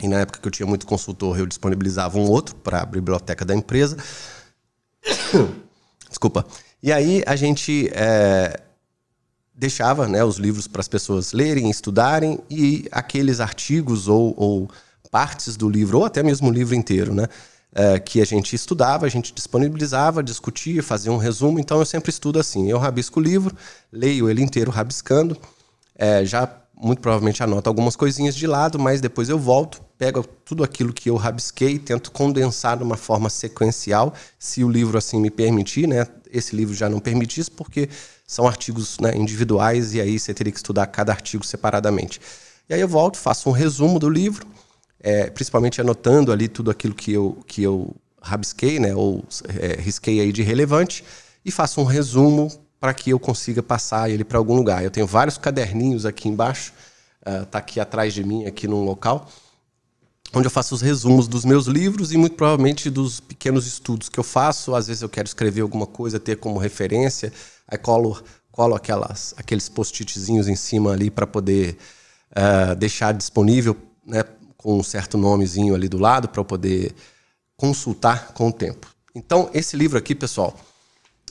e 0.00 0.08
na 0.08 0.20
época 0.20 0.40
que 0.40 0.46
eu 0.48 0.52
tinha 0.52 0.66
muito 0.66 0.86
consultor, 0.86 1.38
eu 1.38 1.46
disponibilizava 1.46 2.18
um 2.18 2.28
outro 2.28 2.54
para 2.56 2.82
a 2.82 2.86
biblioteca 2.86 3.44
da 3.44 3.54
empresa. 3.54 3.96
Desculpa. 6.08 6.46
E 6.82 6.92
aí 6.92 7.22
a 7.26 7.36
gente 7.36 7.88
é, 7.94 8.60
deixava 9.54 10.08
né, 10.08 10.24
os 10.24 10.36
livros 10.36 10.66
para 10.66 10.80
as 10.80 10.88
pessoas 10.88 11.32
lerem, 11.32 11.70
estudarem, 11.70 12.40
e 12.50 12.88
aqueles 12.90 13.38
artigos 13.38 14.08
ou, 14.08 14.34
ou, 14.36 14.70
partes 15.10 15.56
do 15.56 15.68
livro, 15.68 15.98
ou 15.98 16.04
até 16.06 16.22
mesmo 16.22 16.48
o 16.48 16.52
livro 16.52 16.74
inteiro, 16.74 17.14
né? 17.14 17.28
É, 17.74 17.98
que 17.98 18.20
a 18.20 18.24
gente 18.24 18.54
estudava, 18.54 19.06
a 19.06 19.08
gente 19.08 19.32
disponibilizava, 19.32 20.22
discutia, 20.22 20.82
fazia 20.82 21.12
um 21.12 21.16
resumo. 21.16 21.58
Então 21.58 21.78
eu 21.78 21.86
sempre 21.86 22.10
estudo 22.10 22.38
assim: 22.38 22.68
eu 22.70 22.78
rabisco 22.78 23.20
o 23.20 23.22
livro, 23.22 23.54
leio 23.90 24.28
ele 24.28 24.42
inteiro 24.42 24.70
rabiscando, 24.70 25.36
é, 25.94 26.24
já 26.24 26.48
muito 26.74 27.00
provavelmente 27.00 27.42
anoto 27.42 27.68
algumas 27.68 27.94
coisinhas 27.94 28.34
de 28.34 28.46
lado, 28.46 28.78
mas 28.78 29.00
depois 29.00 29.28
eu 29.28 29.38
volto, 29.38 29.80
pego 29.96 30.24
tudo 30.44 30.64
aquilo 30.64 30.92
que 30.92 31.08
eu 31.08 31.16
rabisquei, 31.16 31.78
tento 31.78 32.10
condensar 32.10 32.76
de 32.76 32.82
uma 32.82 32.96
forma 32.96 33.30
sequencial, 33.30 34.12
se 34.38 34.64
o 34.64 34.68
livro 34.68 34.98
assim 34.98 35.20
me 35.20 35.30
permitir, 35.30 35.86
né? 35.86 36.06
Esse 36.32 36.56
livro 36.56 36.74
já 36.74 36.88
não 36.88 36.98
permite 36.98 37.40
isso 37.40 37.52
porque 37.52 37.88
são 38.26 38.46
artigos 38.46 38.98
né, 38.98 39.14
individuais 39.14 39.94
e 39.94 40.00
aí 40.00 40.18
você 40.18 40.32
teria 40.32 40.52
que 40.52 40.58
estudar 40.58 40.86
cada 40.86 41.12
artigo 41.12 41.44
separadamente. 41.44 42.20
E 42.68 42.74
aí 42.74 42.80
eu 42.80 42.88
volto, 42.88 43.18
faço 43.18 43.48
um 43.48 43.52
resumo 43.52 43.98
do 43.98 44.08
livro, 44.08 44.46
é, 45.00 45.28
principalmente 45.30 45.80
anotando 45.80 46.32
ali 46.32 46.48
tudo 46.48 46.70
aquilo 46.70 46.94
que 46.94 47.12
eu, 47.12 47.38
que 47.46 47.62
eu 47.62 47.94
rabisquei, 48.20 48.78
né, 48.78 48.94
ou 48.94 49.24
é, 49.58 49.80
risquei 49.80 50.20
aí 50.20 50.32
de 50.32 50.42
relevante, 50.42 51.04
e 51.44 51.50
faço 51.50 51.80
um 51.80 51.84
resumo 51.84 52.50
para 52.82 52.94
que 52.94 53.10
eu 53.10 53.18
consiga 53.18 53.62
passar 53.62 54.10
ele 54.10 54.24
para 54.24 54.38
algum 54.38 54.56
lugar. 54.56 54.82
Eu 54.82 54.90
tenho 54.90 55.06
vários 55.06 55.38
caderninhos 55.38 56.04
aqui 56.04 56.28
embaixo, 56.28 56.72
uh, 57.24 57.46
tá 57.46 57.58
aqui 57.58 57.78
atrás 57.78 58.12
de 58.12 58.24
mim, 58.24 58.44
aqui 58.44 58.66
num 58.66 58.82
local, 58.82 59.28
onde 60.34 60.46
eu 60.46 60.50
faço 60.50 60.74
os 60.74 60.80
resumos 60.80 61.28
dos 61.28 61.44
meus 61.44 61.66
livros 61.66 62.12
e 62.12 62.16
muito 62.16 62.36
provavelmente 62.36 62.88
dos 62.88 63.20
pequenos 63.20 63.66
estudos 63.66 64.08
que 64.08 64.18
eu 64.18 64.24
faço. 64.24 64.74
Às 64.74 64.86
vezes 64.86 65.02
eu 65.02 65.08
quero 65.08 65.26
escrever 65.26 65.60
alguma 65.60 65.86
coisa, 65.86 66.18
ter 66.18 66.36
como 66.36 66.58
referência, 66.58 67.32
aí 67.68 67.76
colo, 67.76 68.22
colo 68.50 68.74
aquelas, 68.74 69.34
aqueles 69.36 69.68
post-itzinhos 69.68 70.48
em 70.48 70.56
cima 70.56 70.92
ali 70.92 71.10
para 71.10 71.26
poder 71.26 71.76
uh, 72.32 72.74
deixar 72.74 73.12
disponível, 73.12 73.76
né, 74.06 74.24
com 74.56 74.78
um 74.78 74.82
certo 74.82 75.18
nomezinho 75.18 75.74
ali 75.74 75.88
do 75.88 75.98
lado 75.98 76.28
para 76.28 76.42
poder 76.42 76.94
consultar 77.56 78.32
com 78.32 78.48
o 78.48 78.52
tempo. 78.52 78.86
Então, 79.14 79.50
esse 79.52 79.76
livro 79.76 79.98
aqui, 79.98 80.14
pessoal, 80.14 80.58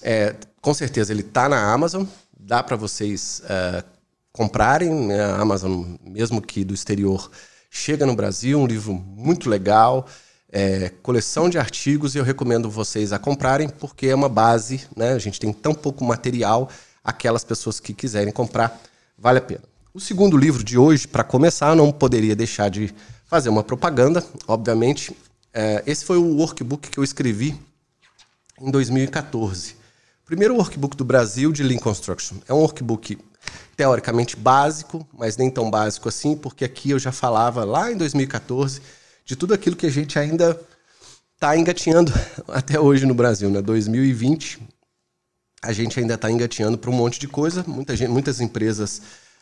é, 0.01 0.35
com 0.61 0.73
certeza 0.73 1.11
ele 1.11 1.21
está 1.21 1.49
na 1.49 1.73
Amazon, 1.73 2.05
dá 2.39 2.61
para 2.61 2.75
vocês 2.75 3.41
uh, 3.45 3.83
comprarem, 4.31 4.93
né? 5.07 5.23
a 5.23 5.37
Amazon, 5.37 5.95
mesmo 6.03 6.41
que 6.41 6.63
do 6.63 6.73
exterior, 6.73 7.29
chega 7.73 8.05
no 8.05 8.13
Brasil, 8.13 8.59
um 8.59 8.67
livro 8.67 8.93
muito 8.93 9.49
legal, 9.49 10.05
é, 10.51 10.91
coleção 11.01 11.49
de 11.49 11.57
artigos, 11.57 12.13
e 12.13 12.17
eu 12.17 12.23
recomendo 12.23 12.69
vocês 12.69 13.13
a 13.13 13.17
comprarem, 13.17 13.69
porque 13.69 14.07
é 14.07 14.13
uma 14.13 14.27
base, 14.27 14.85
né? 14.95 15.13
a 15.13 15.17
gente 15.17 15.39
tem 15.39 15.53
tão 15.53 15.73
pouco 15.73 16.03
material, 16.03 16.69
aquelas 17.01 17.45
pessoas 17.45 17.79
que 17.79 17.93
quiserem 17.93 18.33
comprar, 18.33 18.79
vale 19.17 19.39
a 19.39 19.41
pena. 19.41 19.63
O 19.93 19.99
segundo 19.99 20.35
livro 20.35 20.63
de 20.63 20.77
hoje, 20.77 21.07
para 21.07 21.23
começar, 21.23 21.73
não 21.73 21.91
poderia 21.91 22.35
deixar 22.35 22.69
de 22.69 22.93
fazer 23.25 23.49
uma 23.49 23.63
propaganda, 23.63 24.23
obviamente. 24.45 25.15
É, 25.53 25.81
esse 25.87 26.03
foi 26.03 26.17
o 26.17 26.35
workbook 26.37 26.89
que 26.89 26.97
eu 26.97 27.03
escrevi 27.03 27.57
em 28.59 28.69
2014. 28.69 29.75
Primeiro 30.25 30.55
workbook 30.55 30.95
do 30.95 31.03
Brasil 31.03 31.51
de 31.51 31.63
Lean 31.63 31.79
Construction. 31.79 32.37
É 32.47 32.53
um 32.53 32.59
workbook 32.59 33.17
teoricamente 33.75 34.35
básico, 34.35 35.07
mas 35.13 35.37
nem 35.37 35.49
tão 35.49 35.69
básico 35.69 36.09
assim, 36.09 36.35
porque 36.35 36.65
aqui 36.65 36.91
eu 36.91 36.99
já 36.99 37.11
falava 37.11 37.63
lá 37.63 37.91
em 37.91 37.97
2014 37.97 38.81
de 39.25 39.35
tudo 39.35 39.53
aquilo 39.53 39.75
que 39.75 39.85
a 39.85 39.91
gente 39.91 40.17
ainda 40.17 40.59
está 41.33 41.57
engatinhando 41.57 42.11
até 42.49 42.79
hoje 42.79 43.05
no 43.05 43.13
Brasil, 43.13 43.49
né? 43.49 43.61
2020 43.61 44.59
a 45.63 45.71
gente 45.71 45.99
ainda 45.99 46.15
está 46.15 46.31
engatinhando 46.31 46.77
para 46.77 46.89
um 46.89 46.93
monte 46.93 47.19
de 47.19 47.27
coisa. 47.27 47.63
Muita 47.67 47.95
gente, 47.95 48.09
muitas 48.09 48.41
empresas 48.41 49.01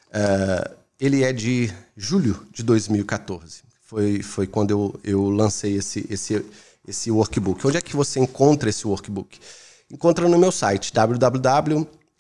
Uh, 0.10 0.76
ele 1.00 1.24
é 1.24 1.32
de 1.32 1.72
julho 1.96 2.46
de 2.52 2.64
2014. 2.64 3.62
Foi, 3.84 4.22
foi 4.22 4.48
quando 4.48 4.72
eu, 4.72 5.00
eu 5.04 5.30
lancei 5.30 5.78
esse, 5.78 6.06
esse, 6.10 6.46
esse 6.88 7.10
workbook. 7.10 7.66
Onde 7.66 7.78
é 7.78 7.82
que 7.82 7.96
você 7.96 8.20
encontra 8.20 8.70
esse 8.70 8.86
workbook? 8.86 9.40
Encontra 9.90 10.28
no 10.28 10.38
meu 10.38 10.52
site 10.52 10.92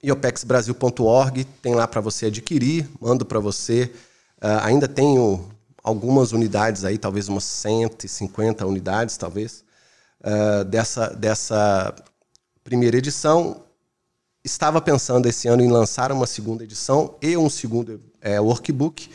www.iopexbrasil.org. 0.03 1.44
Tem 1.62 1.75
lá 1.75 1.88
para 1.88 2.01
você 2.01 2.27
adquirir, 2.27 2.89
mando 3.00 3.25
para 3.25 3.39
você. 3.39 3.91
Uh, 4.41 4.63
ainda 4.63 4.88
tenho 4.88 5.50
algumas 5.84 6.32
unidades 6.32 6.86
aí, 6.86 6.98
talvez 6.98 7.27
umas 7.27 7.44
150 7.44 8.65
unidades, 8.65 9.18
talvez, 9.18 9.63
uh, 10.22 10.63
dessa, 10.63 11.08
dessa 11.08 11.94
primeira 12.63 12.98
edição 12.98 13.63
estava 14.44 14.79
pensando 14.79 15.27
esse 15.27 15.48
ano 15.48 15.62
em 15.62 15.70
lançar 15.70 16.12
uma 16.12 16.25
segunda 16.25 16.63
edição 16.63 17.15
e 17.22 17.36
um 17.36 17.50
segundo 17.50 18.01
é, 18.22 18.39
workbook. 18.39 19.10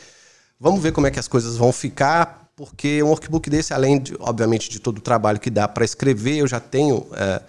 Vamos 0.59 0.81
ver 0.81 0.91
como 0.91 1.07
é 1.07 1.11
que 1.11 1.19
as 1.19 1.27
coisas 1.27 1.57
vão 1.57 1.73
ficar, 1.73 2.51
porque 2.55 3.01
um 3.01 3.07
workbook 3.07 3.49
desse, 3.49 3.73
além, 3.73 3.99
de, 3.99 4.15
obviamente, 4.19 4.69
de 4.69 4.79
todo 4.79 4.99
o 4.99 5.01
trabalho 5.01 5.39
que 5.39 5.49
dá 5.49 5.67
para 5.67 5.83
escrever, 5.83 6.37
eu 6.37 6.47
já 6.47 6.59
tenho 6.59 7.07
é, 7.13 7.41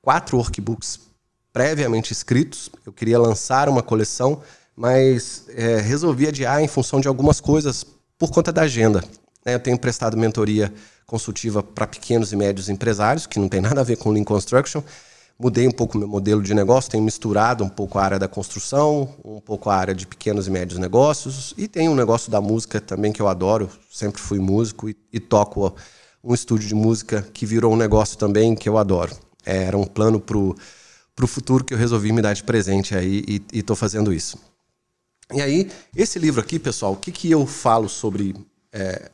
quatro 0.00 0.38
workbooks 0.38 1.07
previamente 1.52 2.12
escritos. 2.12 2.70
Eu 2.84 2.92
queria 2.92 3.18
lançar 3.18 3.68
uma 3.68 3.82
coleção, 3.82 4.40
mas 4.76 5.44
é, 5.48 5.76
resolvi 5.80 6.26
adiar 6.26 6.62
em 6.62 6.68
função 6.68 7.00
de 7.00 7.08
algumas 7.08 7.40
coisas 7.40 7.84
por 8.18 8.30
conta 8.30 8.52
da 8.52 8.62
agenda. 8.62 9.02
Né? 9.44 9.54
Eu 9.54 9.60
tenho 9.60 9.78
prestado 9.78 10.16
mentoria 10.16 10.72
consultiva 11.06 11.62
para 11.62 11.86
pequenos 11.86 12.32
e 12.32 12.36
médios 12.36 12.68
empresários, 12.68 13.26
que 13.26 13.38
não 13.38 13.48
tem 13.48 13.60
nada 13.60 13.80
a 13.80 13.84
ver 13.84 13.96
com 13.96 14.10
Lean 14.10 14.24
Construction 14.24 14.82
mudei 15.38 15.68
um 15.68 15.72
pouco 15.72 15.96
meu 15.96 16.08
modelo 16.08 16.42
de 16.42 16.52
negócio, 16.52 16.90
tenho 16.90 17.04
misturado 17.04 17.62
um 17.62 17.68
pouco 17.68 17.98
a 17.98 18.02
área 18.02 18.18
da 18.18 18.26
construção, 18.26 19.14
um 19.24 19.40
pouco 19.40 19.70
a 19.70 19.76
área 19.76 19.94
de 19.94 20.06
pequenos 20.06 20.48
e 20.48 20.50
médios 20.50 20.78
negócios, 20.78 21.54
e 21.56 21.68
tem 21.68 21.88
um 21.88 21.94
negócio 21.94 22.30
da 22.30 22.40
música 22.40 22.80
também 22.80 23.12
que 23.12 23.22
eu 23.22 23.28
adoro, 23.28 23.70
sempre 23.90 24.20
fui 24.20 24.40
músico 24.40 24.88
e, 24.88 24.96
e 25.12 25.20
toco 25.20 25.74
um 26.24 26.34
estúdio 26.34 26.66
de 26.66 26.74
música 26.74 27.22
que 27.32 27.46
virou 27.46 27.72
um 27.72 27.76
negócio 27.76 28.18
também 28.18 28.56
que 28.56 28.68
eu 28.68 28.76
adoro. 28.76 29.14
É, 29.46 29.62
era 29.62 29.78
um 29.78 29.84
plano 29.84 30.18
para 30.18 30.36
o 31.24 31.28
futuro 31.28 31.64
que 31.64 31.74
eu 31.74 31.78
resolvi 31.78 32.12
me 32.12 32.22
dar 32.22 32.34
de 32.34 32.42
presente 32.42 32.94
aí 32.94 33.24
e 33.26 33.58
estou 33.58 33.76
fazendo 33.76 34.12
isso. 34.12 34.38
E 35.32 35.42
aí, 35.42 35.70
esse 35.94 36.18
livro 36.18 36.40
aqui, 36.40 36.58
pessoal, 36.58 36.92
o 36.92 36.96
que, 36.96 37.12
que 37.12 37.30
eu 37.30 37.46
falo 37.46 37.88
sobre 37.88 38.34
é, 38.72 39.10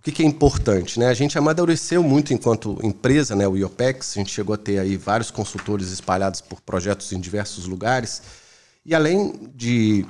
o 0.00 0.02
que, 0.02 0.10
que, 0.12 0.22
é 0.22 0.26
importante? 0.26 0.98
Né? 0.98 1.08
A 1.08 1.14
gente 1.14 1.36
amadureceu 1.36 2.02
muito 2.02 2.32
enquanto 2.32 2.78
empresa, 2.82 3.36
né? 3.36 3.46
o 3.46 3.54
IOPEX, 3.54 4.12
a 4.12 4.20
gente 4.20 4.32
chegou 4.32 4.54
a 4.54 4.56
ter 4.56 4.78
aí 4.78 4.96
vários 4.96 5.30
consultores 5.30 5.90
espalhados 5.90 6.40
por 6.40 6.62
projetos 6.62 7.12
em 7.12 7.20
diversos 7.20 7.66
lugares. 7.66 8.22
E 8.86 8.94
além 8.94 9.50
de, 9.54 10.06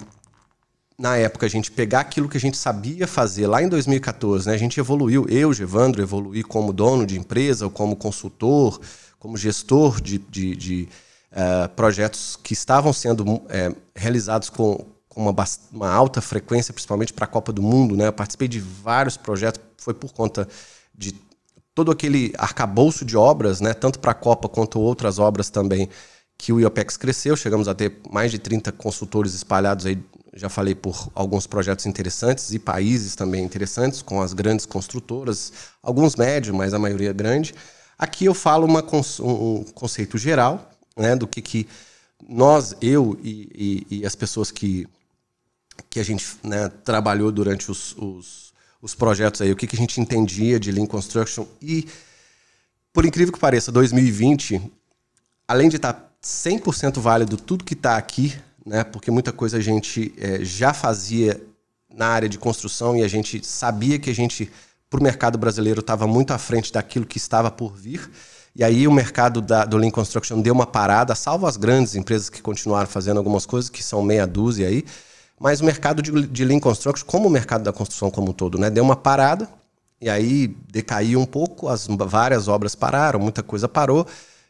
na 0.96 1.16
época, 1.16 1.46
a 1.46 1.48
gente 1.48 1.72
pegar 1.72 2.00
aquilo 2.00 2.28
que 2.28 2.36
a 2.36 2.40
gente 2.40 2.56
sabia 2.56 3.08
fazer 3.08 3.48
lá 3.48 3.60
em 3.60 3.68
2014, 3.68 4.46
né? 4.46 4.54
a 4.54 4.58
gente 4.58 4.78
evoluiu, 4.78 5.26
eu, 5.28 5.52
Gevandro, 5.52 6.00
evoluí 6.00 6.44
como 6.44 6.72
dono 6.72 7.04
de 7.04 7.18
empresa, 7.18 7.68
como 7.68 7.96
consultor, 7.96 8.80
como 9.18 9.36
gestor 9.36 10.00
de, 10.00 10.18
de, 10.18 10.54
de 10.54 10.88
uh, 11.32 11.68
projetos 11.70 12.36
que 12.36 12.52
estavam 12.52 12.92
sendo 12.92 13.24
uh, 13.24 13.48
realizados 13.94 14.50
com, 14.50 14.84
com 15.08 15.28
uma, 15.28 15.44
uma, 15.72 15.90
alta 15.90 16.20
frequência, 16.20 16.72
principalmente 16.72 17.12
para 17.12 17.24
a 17.24 17.28
Copa 17.28 17.52
do 17.52 17.62
Mundo. 17.62 17.96
Né? 17.96 18.06
Eu 18.06 18.12
participei 18.12 18.48
de 18.48 18.60
vários 18.60 19.16
projetos 19.16 19.60
foi 19.80 19.94
por 19.94 20.12
conta 20.12 20.46
de 20.94 21.14
todo 21.74 21.90
aquele 21.90 22.32
arcabouço 22.36 23.04
de 23.04 23.16
obras, 23.16 23.60
né, 23.60 23.72
tanto 23.72 23.98
para 23.98 24.12
a 24.12 24.14
Copa 24.14 24.48
quanto 24.48 24.78
outras 24.78 25.18
obras 25.18 25.48
também, 25.48 25.88
que 26.36 26.52
o 26.52 26.60
IOPEX 26.60 26.96
cresceu. 26.96 27.36
Chegamos 27.36 27.68
a 27.68 27.74
ter 27.74 28.00
mais 28.10 28.30
de 28.30 28.38
30 28.38 28.72
consultores 28.72 29.34
espalhados 29.34 29.86
aí, 29.86 29.98
já 30.34 30.48
falei, 30.48 30.74
por 30.74 31.10
alguns 31.14 31.46
projetos 31.46 31.86
interessantes 31.86 32.52
e 32.52 32.58
países 32.58 33.14
também 33.14 33.42
interessantes, 33.42 34.02
com 34.02 34.20
as 34.20 34.32
grandes 34.32 34.66
construtoras, 34.66 35.52
alguns 35.82 36.16
médios, 36.16 36.54
mas 36.54 36.74
a 36.74 36.78
maioria 36.78 37.12
grande. 37.12 37.54
Aqui 37.98 38.24
eu 38.24 38.34
falo 38.34 38.66
uma, 38.66 38.84
um 39.20 39.64
conceito 39.74 40.18
geral 40.18 40.69
né, 41.00 41.16
do 41.16 41.26
que, 41.26 41.40
que 41.40 41.66
nós, 42.28 42.76
eu 42.80 43.18
e, 43.22 43.86
e, 43.90 43.98
e 44.00 44.06
as 44.06 44.14
pessoas 44.14 44.50
que, 44.50 44.86
que 45.88 45.98
a 45.98 46.04
gente 46.04 46.36
né, 46.42 46.68
trabalhou 46.68 47.32
durante 47.32 47.70
os, 47.70 47.96
os 47.96 48.50
os 48.82 48.94
projetos 48.94 49.40
aí, 49.40 49.52
o 49.52 49.56
que, 49.56 49.66
que 49.66 49.76
a 49.76 49.78
gente 49.78 50.00
entendia 50.00 50.58
de 50.58 50.72
Lean 50.72 50.86
Construction. 50.86 51.46
E, 51.60 51.86
por 52.92 53.04
incrível 53.04 53.32
que 53.32 53.38
pareça, 53.38 53.70
2020, 53.70 54.60
além 55.46 55.68
de 55.68 55.76
estar 55.76 55.92
tá 55.92 56.10
100% 56.22 56.98
válido 56.98 57.36
tudo 57.36 57.64
que 57.64 57.74
está 57.74 57.96
aqui, 57.96 58.34
né, 58.64 58.84
porque 58.84 59.10
muita 59.10 59.32
coisa 59.32 59.58
a 59.58 59.60
gente 59.60 60.14
é, 60.16 60.44
já 60.44 60.72
fazia 60.72 61.40
na 61.92 62.06
área 62.06 62.28
de 62.28 62.38
construção 62.38 62.96
e 62.96 63.02
a 63.02 63.08
gente 63.08 63.44
sabia 63.46 63.98
que 63.98 64.10
a 64.10 64.14
gente, 64.14 64.50
para 64.88 65.00
o 65.00 65.02
mercado 65.02 65.36
brasileiro, 65.36 65.80
estava 65.80 66.06
muito 66.06 66.32
à 66.32 66.38
frente 66.38 66.72
daquilo 66.72 67.06
que 67.06 67.18
estava 67.18 67.50
por 67.50 67.74
vir. 67.74 68.10
E 68.54 68.64
aí 68.64 68.88
o 68.88 68.92
mercado 68.92 69.40
da, 69.40 69.64
do 69.64 69.76
Lean 69.76 69.90
Construction 69.90 70.40
deu 70.40 70.52
uma 70.52 70.66
parada, 70.66 71.14
salvo 71.14 71.46
as 71.46 71.56
grandes 71.56 71.94
empresas 71.94 72.28
que 72.28 72.42
continuaram 72.42 72.88
fazendo 72.88 73.18
algumas 73.18 73.46
coisas, 73.46 73.70
que 73.70 73.82
são 73.82 74.02
meia 74.02 74.26
dúzia 74.26 74.68
aí, 74.68 74.84
mas 75.38 75.60
o 75.60 75.64
mercado 75.64 76.02
de, 76.02 76.26
de 76.26 76.44
Lean 76.44 76.60
Construction, 76.60 77.06
como 77.06 77.28
o 77.28 77.30
mercado 77.30 77.62
da 77.62 77.72
construção 77.72 78.10
como 78.10 78.30
um 78.30 78.32
todo, 78.32 78.58
né, 78.58 78.68
deu 78.68 78.84
uma 78.84 78.96
parada, 78.96 79.48
e 80.00 80.08
aí 80.08 80.48
decaiu 80.70 81.20
um 81.20 81.26
pouco, 81.26 81.68
as 81.68 81.86
várias 81.86 82.48
obras 82.48 82.74
pararam, 82.74 83.20
muita 83.20 83.42
coisa 83.42 83.68
parou. 83.68 84.06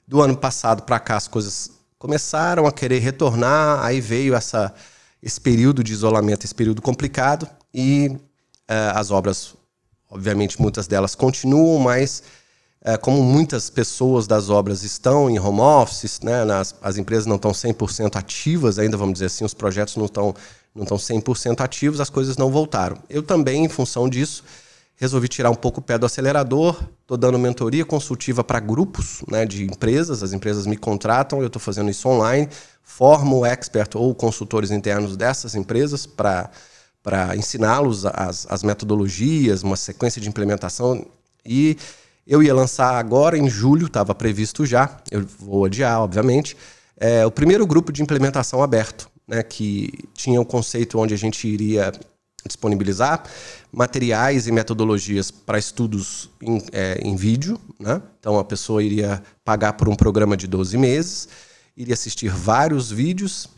Do 0.07 0.21
ano 0.23 0.37
passado 0.37 0.83
para 0.83 0.99
cá 0.99 1.17
as 1.17 1.29
coisas 1.29 1.71
começaram 1.99 2.67
a 2.67 2.73
querer 2.73 3.01
retornar, 3.01 3.85
aí 3.85 4.01
veio 4.01 4.35
essa, 4.35 4.73
esse 5.23 5.41
período 5.41 5.85
de 5.85 5.93
isolamento, 5.93 6.45
esse 6.45 6.55
período 6.55 6.81
complicado, 6.81 7.49
e 7.75 8.09
uh, 8.09 8.95
as 8.95 9.11
obras, 9.11 9.55
obviamente, 10.09 10.61
muitas 10.61 10.87
delas 10.87 11.15
continuam, 11.15 11.79
mas 11.79 12.23
uh, 12.85 12.99
como 13.01 13.23
muitas 13.23 13.71
pessoas 13.71 14.27
das 14.27 14.51
obras 14.51 14.83
estão 14.83 15.29
em 15.31 15.39
home 15.39 15.61
office, 15.61 16.21
né, 16.21 16.45
nas, 16.45 16.75
as 16.83 16.99
empresas 16.99 17.27
não 17.27 17.37
estão 17.37 17.53
100% 17.53 18.17
ativas 18.17 18.79
ainda, 18.79 18.97
vamos 18.97 19.15
dizer 19.15 19.27
assim, 19.27 19.45
os 19.45 19.55
projetos 19.55 19.97
não 19.97 20.07
estão 20.07 20.35
não 20.75 20.85
estão 20.85 20.97
100% 20.97 21.61
ativos, 21.61 22.01
as 22.01 22.09
coisas 22.09 22.37
não 22.37 22.51
voltaram. 22.51 22.97
Eu 23.09 23.23
também, 23.23 23.65
em 23.65 23.69
função 23.69 24.09
disso, 24.09 24.45
resolvi 24.95 25.29
tirar 25.29 25.51
um 25.51 25.55
pouco 25.55 25.81
o 25.81 25.83
pé 25.83 25.99
do 25.99 26.07
acelerador. 26.07 26.81
Estou 27.01 27.17
dando 27.17 27.39
mentoria 27.39 27.85
consultiva 27.85 28.45
para 28.45 28.61
grupos 28.61 29.23
né, 29.29 29.45
de 29.45 29.65
empresas, 29.65 30.23
as 30.23 30.33
empresas 30.33 30.67
me 30.67 30.77
contratam, 30.77 31.41
eu 31.41 31.49
estou 31.49 31.61
fazendo 31.61 31.91
isso 31.91 32.09
online, 32.09 32.49
formo 32.83 33.45
expert 33.45 33.97
ou 33.97 34.15
consultores 34.15 34.71
internos 34.71 35.17
dessas 35.17 35.55
empresas 35.55 36.07
para 36.07 36.51
para 37.03 37.35
ensiná-los 37.35 38.05
as, 38.05 38.47
as 38.51 38.63
metodologias, 38.63 39.63
uma 39.63 39.77
sequência 39.77 40.21
de 40.21 40.29
implementação. 40.29 41.07
E 41.47 41.79
eu 42.31 42.41
ia 42.45 42.55
lançar 42.55 42.95
agora 42.95 43.37
em 43.37 43.51
julho, 43.51 43.89
estava 43.89 44.15
previsto 44.15 44.65
já, 44.65 44.97
eu 45.11 45.27
vou 45.41 45.65
adiar, 45.65 46.01
obviamente, 46.01 46.57
é, 46.97 47.27
o 47.27 47.31
primeiro 47.31 47.67
grupo 47.67 47.91
de 47.91 48.03
implementação 48.03 48.63
aberto, 48.63 49.11
né, 49.27 49.43
que 49.43 49.93
tinha 50.15 50.39
o 50.39 50.45
um 50.45 50.47
conceito 50.47 50.97
onde 50.97 51.13
a 51.13 51.17
gente 51.17 51.49
iria 51.49 51.91
disponibilizar 52.47 53.25
materiais 53.73 54.47
e 54.47 54.53
metodologias 54.53 55.33
para 55.33 55.59
estudos 55.59 56.31
em, 56.41 56.63
é, 56.71 57.01
em 57.03 57.17
vídeo. 57.17 57.59
Né? 57.81 58.01
Então 58.21 58.39
a 58.39 58.45
pessoa 58.45 58.81
iria 58.81 59.21
pagar 59.45 59.73
por 59.73 59.89
um 59.89 59.97
programa 59.97 60.37
de 60.37 60.47
12 60.47 60.79
meses, 60.79 61.29
iria 61.77 61.95
assistir 61.95 62.31
vários 62.31 62.93
vídeos 62.93 63.49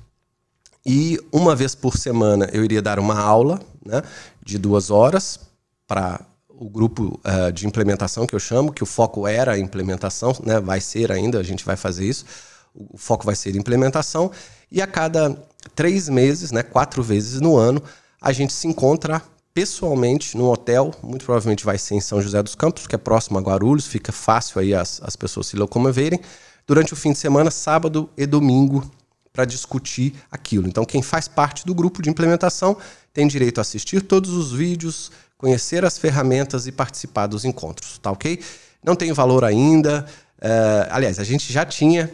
e 0.84 1.20
uma 1.30 1.54
vez 1.54 1.74
por 1.74 1.98
semana 1.98 2.48
eu 2.54 2.64
iria 2.64 2.80
dar 2.80 2.98
uma 2.98 3.20
aula 3.20 3.60
né, 3.84 4.02
de 4.42 4.56
duas 4.56 4.90
horas 4.90 5.38
para 5.86 6.24
o 6.62 6.71
grupo 6.71 7.21
uh, 7.25 7.50
de 7.50 7.66
implementação 7.66 8.25
que 8.25 8.37
eu 8.37 8.38
chamo, 8.38 8.73
que 8.73 8.85
o 8.85 8.87
foco 8.87 9.26
era 9.26 9.54
a 9.54 9.59
implementação, 9.59 10.33
né, 10.45 10.61
vai 10.61 10.81
ser 10.81 11.11
ainda, 11.11 11.40
a 11.40 11.42
gente 11.42 11.64
vai 11.64 11.76
fazer 11.76 12.07
isso. 12.07 12.25
O 12.73 12.97
foco 12.97 13.26
vai 13.26 13.35
ser 13.35 13.57
implementação. 13.57 14.31
E 14.71 14.81
a 14.81 14.87
cada 14.87 15.37
três 15.75 16.09
meses, 16.09 16.52
né, 16.52 16.62
quatro 16.62 17.02
vezes 17.02 17.40
no 17.40 17.57
ano, 17.57 17.83
a 18.21 18.33
gente 18.33 18.52
se 18.52 18.69
encontra 18.69 19.21
pessoalmente 19.52 20.37
num 20.37 20.47
hotel, 20.47 20.92
muito 21.02 21.25
provavelmente 21.25 21.64
vai 21.64 21.76
ser 21.78 21.97
em 21.97 22.00
São 22.00 22.23
José 22.23 22.40
dos 22.40 22.54
Campos, 22.54 22.87
que 22.87 22.95
é 22.95 22.99
próximo 22.99 23.38
a 23.38 23.42
Guarulhos, 23.42 23.87
fica 23.87 24.12
fácil 24.12 24.61
aí 24.61 24.73
as, 24.73 25.02
as 25.02 25.16
pessoas 25.16 25.49
se 25.49 25.57
locomoverem, 25.57 26.21
durante 26.64 26.92
o 26.92 26.97
fim 26.97 27.11
de 27.11 27.19
semana, 27.19 27.50
sábado 27.50 28.09
e 28.16 28.25
domingo, 28.25 28.88
para 29.33 29.45
discutir 29.45 30.14
aquilo. 30.31 30.69
Então, 30.69 30.85
quem 30.85 31.02
faz 31.02 31.26
parte 31.26 31.66
do 31.66 31.75
grupo 31.75 32.00
de 32.00 32.09
implementação 32.09 32.76
tem 33.12 33.26
direito 33.26 33.59
a 33.59 33.62
assistir 33.62 34.02
todos 34.02 34.31
os 34.31 34.52
vídeos, 34.52 35.11
conhecer 35.42 35.84
as 35.84 35.99
ferramentas 35.99 36.68
e 36.68 36.72
participar 36.72 37.26
dos 37.26 37.44
encontros, 37.44 37.99
tá 37.99 38.12
ok? 38.12 38.38
Não 38.80 38.94
tem 38.94 39.12
valor 39.12 39.42
ainda. 39.42 40.06
Uh, 40.38 40.87
aliás, 40.88 41.18
a 41.18 41.25
gente 41.25 41.52
já 41.52 41.66
tinha, 41.66 42.08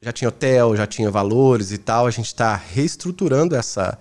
já 0.00 0.12
tinha 0.12 0.28
hotel, 0.28 0.76
já 0.76 0.86
tinha 0.86 1.10
valores 1.10 1.72
e 1.72 1.78
tal. 1.78 2.06
A 2.06 2.10
gente 2.12 2.26
está 2.26 2.54
reestruturando 2.54 3.56
essa, 3.56 3.98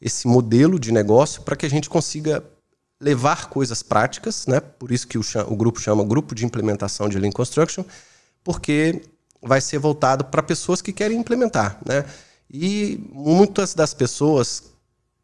esse 0.00 0.28
modelo 0.28 0.78
de 0.78 0.92
negócio 0.92 1.42
para 1.42 1.56
que 1.56 1.66
a 1.66 1.68
gente 1.68 1.90
consiga 1.90 2.44
levar 3.00 3.48
coisas 3.48 3.82
práticas, 3.82 4.46
né? 4.46 4.60
Por 4.60 4.92
isso 4.92 5.08
que 5.08 5.18
o, 5.18 5.22
o 5.48 5.56
grupo 5.56 5.80
chama 5.80 6.04
Grupo 6.04 6.32
de 6.32 6.46
Implementação 6.46 7.08
de 7.08 7.18
Lean 7.18 7.32
Construction, 7.32 7.82
porque 8.44 9.02
vai 9.42 9.60
ser 9.60 9.78
voltado 9.80 10.24
para 10.26 10.40
pessoas 10.40 10.80
que 10.80 10.92
querem 10.92 11.18
implementar, 11.18 11.80
né? 11.84 12.04
E 12.48 13.04
muitas 13.12 13.74
das 13.74 13.92
pessoas 13.92 14.69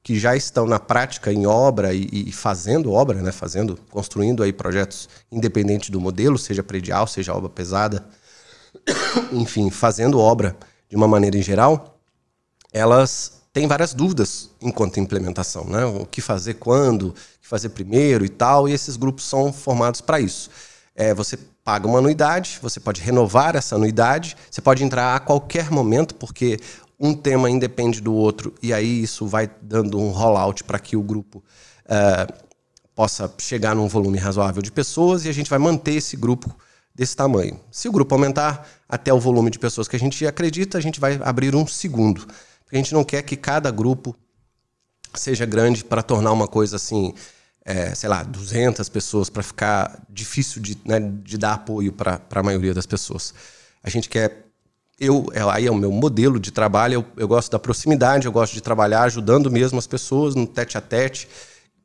que 0.07 0.17
já 0.17 0.37
estão 0.37 0.69
na 0.69 0.79
prática 0.79 1.33
em 1.33 1.49
obra 1.49 1.93
e, 1.93 2.09
e, 2.13 2.31
fazendo 2.31 2.93
obra, 2.93 3.21
né, 3.21 3.33
fazendo, 3.33 3.77
construindo 3.91 4.41
aí 4.41 4.53
projetos 4.53 5.09
independente 5.33 5.91
do 5.91 6.01
modelo, 6.01 6.39
seja 6.39 6.63
predial, 6.63 7.09
seja 7.09 7.35
obra 7.35 7.49
pesada, 7.49 8.07
enfim, 9.33 9.69
fazendo 9.69 10.21
obra 10.21 10.57
de 10.89 10.95
uma 10.95 11.09
maneira 11.09 11.37
em 11.37 11.43
geral, 11.43 11.99
elas 12.73 13.43
têm 13.53 13.67
várias 13.67 13.93
dúvidas 13.95 14.49
enquanto 14.63 15.01
implementação, 15.01 15.65
né? 15.65 15.85
O 15.85 16.07
que 16.07 16.21
fazer 16.21 16.55
quando, 16.55 17.09
o 17.09 17.13
que 17.13 17.49
fazer 17.49 17.71
primeiro 17.71 18.25
e 18.25 18.29
tal, 18.29 18.69
e 18.69 18.73
esses 18.73 18.97
grupos 18.97 19.25
são 19.25 19.53
formados 19.53 20.01
para 20.01 20.21
isso. 20.21 20.51
É, 20.95 21.13
você 21.13 21.37
paga 21.65 21.89
uma 21.89 21.99
anuidade, 21.99 22.61
você 22.63 22.79
pode 22.79 23.01
renovar 23.01 23.57
essa 23.57 23.75
anuidade, 23.75 24.37
você 24.49 24.61
pode 24.61 24.85
entrar 24.85 25.17
a 25.17 25.19
qualquer 25.19 25.69
momento, 25.69 26.15
porque 26.15 26.61
um 26.99 27.15
tema 27.15 27.51
independe 27.51 28.01
do 28.01 28.15
outro, 28.15 28.55
e 28.63 28.73
aí 28.73 29.03
isso 29.03 29.27
vai 29.27 29.51
dando 29.61 29.99
um 29.99 30.11
rollout 30.11 30.65
para 30.65 30.79
que 30.79 30.97
o 30.97 31.03
grupo 31.03 31.45
uh, 31.85 32.47
possa 32.95 33.33
chegar 33.39 33.75
num 33.75 33.87
volume 33.87 34.19
razoável 34.19 34.63
de 34.63 34.73
pessoas 34.73 35.25
e 35.25 35.29
a 35.29 35.33
gente 35.33 35.51
vai 35.51 35.59
manter 35.59 35.93
esse 35.93 36.17
grupo 36.17 36.57
desse 36.95 37.15
tamanho. 37.15 37.61
Se 37.71 37.89
o 37.89 37.93
grupo 37.93 38.15
aumentar 38.15 38.67
até 38.89 39.13
o 39.13 39.21
volume 39.21 39.51
de 39.51 39.59
pessoas 39.59 39.87
que 39.87 39.95
a 39.95 39.99
gente 39.99 40.27
acredita, 40.27 40.79
a 40.79 40.81
gente 40.81 40.99
vai 40.99 41.21
abrir 41.23 41.55
um 41.55 41.67
segundo. 41.67 42.27
A 42.73 42.77
gente 42.77 42.95
não 42.95 43.05
quer 43.05 43.23
que 43.23 43.37
cada 43.37 43.71
grupo 43.71 44.17
seja 45.15 45.45
grande 45.45 45.85
para 45.85 46.03
tornar 46.03 46.33
uma 46.33 46.49
coisa 46.49 46.77
assim, 46.77 47.13
é, 47.65 47.95
sei 47.95 48.09
lá, 48.09 48.23
200 48.23 48.89
pessoas 48.89 49.29
para 49.29 49.43
ficar 49.43 50.03
difícil 50.09 50.63
de, 50.63 50.79
né, 50.85 50.99
de 51.01 51.37
dar 51.37 51.53
apoio 51.53 51.93
para 51.93 52.21
a 52.31 52.43
maioria 52.43 52.73
das 52.73 52.87
pessoas. 52.87 53.35
A 53.83 53.91
gente 53.91 54.09
quer 54.09 54.46
eu, 54.99 55.27
é, 55.33 55.41
aí 55.51 55.67
é 55.67 55.71
o 55.71 55.75
meu 55.75 55.93
modelo 55.93 56.41
de 56.41 56.51
trabalho, 56.51 56.95
eu, 56.95 57.05
eu, 57.17 57.29
gosto 57.29 57.51
da 57.51 57.59
proximidade, 57.59 58.27
eu 58.27 58.33
gosto 58.33 58.55
de 58.55 58.61
trabalhar 58.61 59.03
ajudando 59.03 59.51
mesmo 59.51 59.79
as 59.79 59.87
pessoas 59.87 60.35
no 60.35 60.47
tete 60.47 60.79
a 60.79 60.81
tete, 60.81 61.29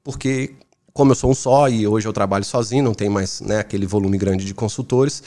porque 0.04 0.56
como 0.94 1.12
eu 1.12 1.16
sou 1.16 1.32
um 1.32 1.36
só 1.36 1.70
e 1.70 1.88
hoje 1.88 2.08
eu 2.08 2.14
trabalho 2.14 2.44
sozinho, 2.44 2.84
não 2.84 2.94
tem 2.94 3.10
mais 3.10 3.42
né, 3.42 3.60
aquele 3.60 3.86
volume 3.86 4.18
grande 4.18 4.46
de 4.46 4.54
consultores, 4.54 5.22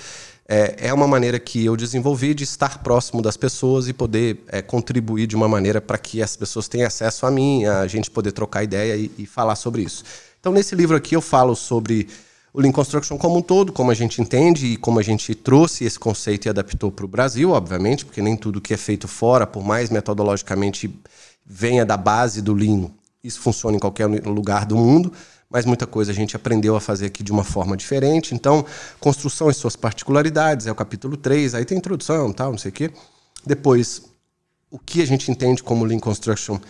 é, 0.47 0.89
é, 0.89 0.95
uma 0.95 1.07
maneira 1.07 1.39
que 1.39 1.65
eu 1.65 1.75
desenvolvi 1.75 2.35
de 2.35 2.45
estar 2.45 2.83
próximo 2.83 3.23
das 3.23 3.37
pessoas 3.37 3.89
e 3.89 3.95
poder 3.95 4.45
é, 4.49 4.61
contribuir 4.61 5.27
de 5.27 5.35
uma 5.35 5.49
maneira 5.49 5.81
para 5.81 5.97
que 5.97 6.23
as 6.23 6.37
pessoas 6.37 6.69
tenham 6.69 6.87
acesso 6.87 7.25
a 7.25 7.31
mim, 7.31 7.65
a 7.65 7.87
gente 7.87 8.11
poder 8.11 8.33
trocar 8.33 8.63
ideia 8.63 8.95
e, 8.95 9.11
e 9.17 9.27
falar 9.27 9.57
sobre 9.57 9.83
isso. 9.83 10.05
Então, 10.39 10.53
nesse 10.53 10.75
livro 10.75 10.97
aqui 10.97 11.17
eu 11.17 11.23
falo 11.23 11.55
sobre 11.55 12.09
o 12.55 12.61
Lean 12.61 12.71
Construction 12.71 13.19
como 13.19 13.39
um 13.39 13.43
todo, 13.43 13.73
como 13.73 13.91
a 13.91 13.95
gente 13.95 14.23
entende 14.23 14.67
e 14.69 14.77
como 14.77 15.01
a 15.01 15.03
gente 15.03 15.35
trouxe 15.35 15.85
esse 15.85 15.99
conceito 15.99 16.47
e 16.47 16.49
adaptou 16.49 16.93
para 16.93 17.05
o 17.05 17.09
Brasil, 17.09 17.51
obviamente, 17.51 18.05
porque 18.05 18.23
nem 18.23 18.37
tudo 18.37 18.61
que 18.61 18.73
é 18.73 18.77
feito 18.77 19.09
fora, 19.09 19.45
por 19.45 19.65
mais 19.65 19.91
metodologicamente 19.91 20.89
venha 21.45 21.85
da 21.85 21.97
base 21.97 22.41
do 22.41 22.55
Lean, 22.55 22.89
isso 23.25 23.41
funciona 23.41 23.77
em 23.77 23.81
qualquer 23.81 24.07
lugar 24.07 24.67
do 24.67 24.77
mundo, 24.77 25.13
mas 25.51 25.67
muita 25.67 25.85
coisa 25.85 26.13
a 26.13 26.15
gente 26.15 26.37
aprendeu 26.37 26.77
a 26.77 26.81
fazer 26.81 27.07
aqui 27.07 27.25
de 27.25 27.33
uma 27.33 27.43
forma 27.43 27.77
diferente. 27.77 28.35
Então, 28.37 28.65
construção 29.01 29.51
e 29.51 29.55
suas 29.55 29.75
particularidades, 29.75 30.69
é 30.69 30.73
o 30.73 30.77
capítulo 30.77 31.17
3, 31.17 31.57
aí 31.57 31.65
tem 31.65 31.77
introdução, 31.77 32.33
tal, 32.33 32.53
não 32.53 32.59
sei 32.59 32.71
o 32.71 32.73
quê. 32.73 32.93
Depois, 33.45 34.03
o 34.71 34.79
que 34.79 35.03
a 35.03 35.07
gente 35.07 35.29
entende 35.29 35.61
como 35.61 35.85
Lean 35.85 35.99
Construction 35.99 36.61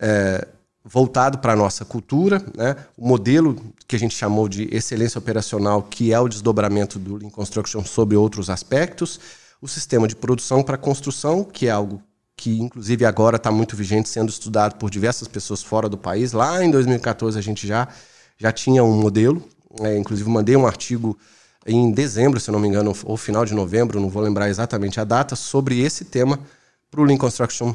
é, 0.00 0.48
voltado 0.84 1.38
para 1.38 1.54
a 1.54 1.56
nossa 1.56 1.84
cultura, 1.84 2.44
né? 2.54 2.76
o 2.96 3.08
modelo 3.08 3.56
que 3.88 3.96
a 3.96 3.98
gente 3.98 4.14
chamou 4.14 4.48
de 4.48 4.68
excelência 4.70 5.18
operacional, 5.18 5.82
que 5.82 6.12
é 6.12 6.20
o 6.20 6.28
desdobramento 6.28 6.98
do 6.98 7.16
Lean 7.16 7.30
Construction 7.30 7.82
sobre 7.84 8.16
outros 8.16 8.50
aspectos, 8.50 9.18
o 9.62 9.66
sistema 9.66 10.06
de 10.06 10.14
produção 10.14 10.62
para 10.62 10.76
construção, 10.76 11.42
que 11.42 11.68
é 11.68 11.70
algo 11.70 12.02
que 12.36 12.60
inclusive 12.60 13.04
agora 13.06 13.36
está 13.36 13.50
muito 13.50 13.74
vigente, 13.76 14.08
sendo 14.08 14.28
estudado 14.28 14.74
por 14.74 14.90
diversas 14.90 15.26
pessoas 15.26 15.62
fora 15.62 15.88
do 15.88 15.96
país. 15.96 16.32
Lá 16.32 16.62
em 16.62 16.70
2014 16.70 17.38
a 17.38 17.42
gente 17.42 17.66
já, 17.66 17.88
já 18.36 18.52
tinha 18.52 18.84
um 18.84 19.00
modelo, 19.00 19.42
é, 19.80 19.96
inclusive 19.96 20.28
mandei 20.28 20.54
um 20.54 20.66
artigo 20.66 21.16
em 21.66 21.92
dezembro, 21.92 22.38
se 22.38 22.50
não 22.50 22.58
me 22.58 22.68
engano, 22.68 22.94
ou 23.04 23.16
final 23.16 23.46
de 23.46 23.54
novembro, 23.54 23.98
não 23.98 24.10
vou 24.10 24.22
lembrar 24.22 24.50
exatamente 24.50 25.00
a 25.00 25.04
data, 25.04 25.34
sobre 25.34 25.80
esse 25.80 26.04
tema 26.04 26.38
para 26.90 27.00
o 27.00 27.04
Lean 27.04 27.16
Construction 27.16 27.74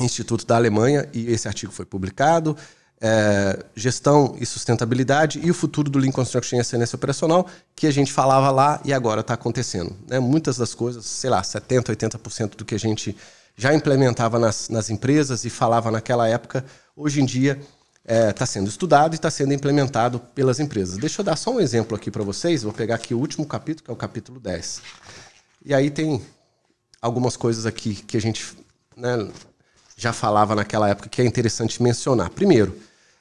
Instituto 0.00 0.44
da 0.46 0.56
Alemanha, 0.56 1.08
e 1.12 1.30
esse 1.30 1.46
artigo 1.46 1.72
foi 1.72 1.84
publicado. 1.84 2.56
É, 3.00 3.62
gestão 3.76 4.34
e 4.40 4.46
sustentabilidade 4.46 5.38
e 5.42 5.50
o 5.50 5.54
futuro 5.54 5.90
do 5.90 5.98
Lean 5.98 6.12
Construction 6.12 6.56
e 6.56 6.60
excelência 6.60 6.96
operacional, 6.96 7.46
que 7.76 7.86
a 7.86 7.90
gente 7.90 8.12
falava 8.12 8.50
lá 8.50 8.80
e 8.84 8.92
agora 8.92 9.20
está 9.20 9.34
acontecendo. 9.34 9.94
Né? 10.08 10.18
Muitas 10.18 10.56
das 10.56 10.74
coisas, 10.74 11.04
sei 11.04 11.28
lá, 11.28 11.42
70%, 11.42 11.94
80% 11.94 12.56
do 12.56 12.64
que 12.64 12.74
a 12.74 12.78
gente 12.78 13.14
já 13.56 13.74
implementava 13.74 14.38
nas, 14.38 14.68
nas 14.68 14.90
empresas 14.90 15.44
e 15.44 15.50
falava 15.50 15.90
naquela 15.90 16.26
época, 16.28 16.64
hoje 16.96 17.20
em 17.20 17.26
dia 17.26 17.60
está 18.04 18.14
é, 18.14 18.32
tá 18.32 18.46
sendo 18.46 18.68
estudado 18.68 19.14
e 19.14 19.16
está 19.16 19.30
sendo 19.30 19.52
implementado 19.54 20.18
pelas 20.18 20.60
empresas. 20.60 20.98
Deixa 20.98 21.20
eu 21.20 21.24
dar 21.24 21.36
só 21.36 21.50
um 21.50 21.60
exemplo 21.60 21.96
aqui 21.96 22.10
para 22.10 22.22
vocês. 22.22 22.62
Vou 22.62 22.72
pegar 22.72 22.96
aqui 22.96 23.14
o 23.14 23.18
último 23.18 23.46
capítulo, 23.46 23.84
que 23.84 23.90
é 23.90 23.94
o 23.94 23.96
capítulo 23.96 24.38
10. 24.38 24.82
E 25.64 25.72
aí 25.72 25.90
tem 25.90 26.22
algumas 27.00 27.36
coisas 27.36 27.64
aqui 27.64 27.94
que 27.94 28.16
a 28.16 28.20
gente 28.20 28.54
né, 28.96 29.28
já 29.96 30.12
falava 30.12 30.54
naquela 30.54 30.88
época 30.88 31.08
que 31.08 31.22
é 31.22 31.24
interessante 31.24 31.82
mencionar. 31.82 32.30
Primeiro, 32.30 32.76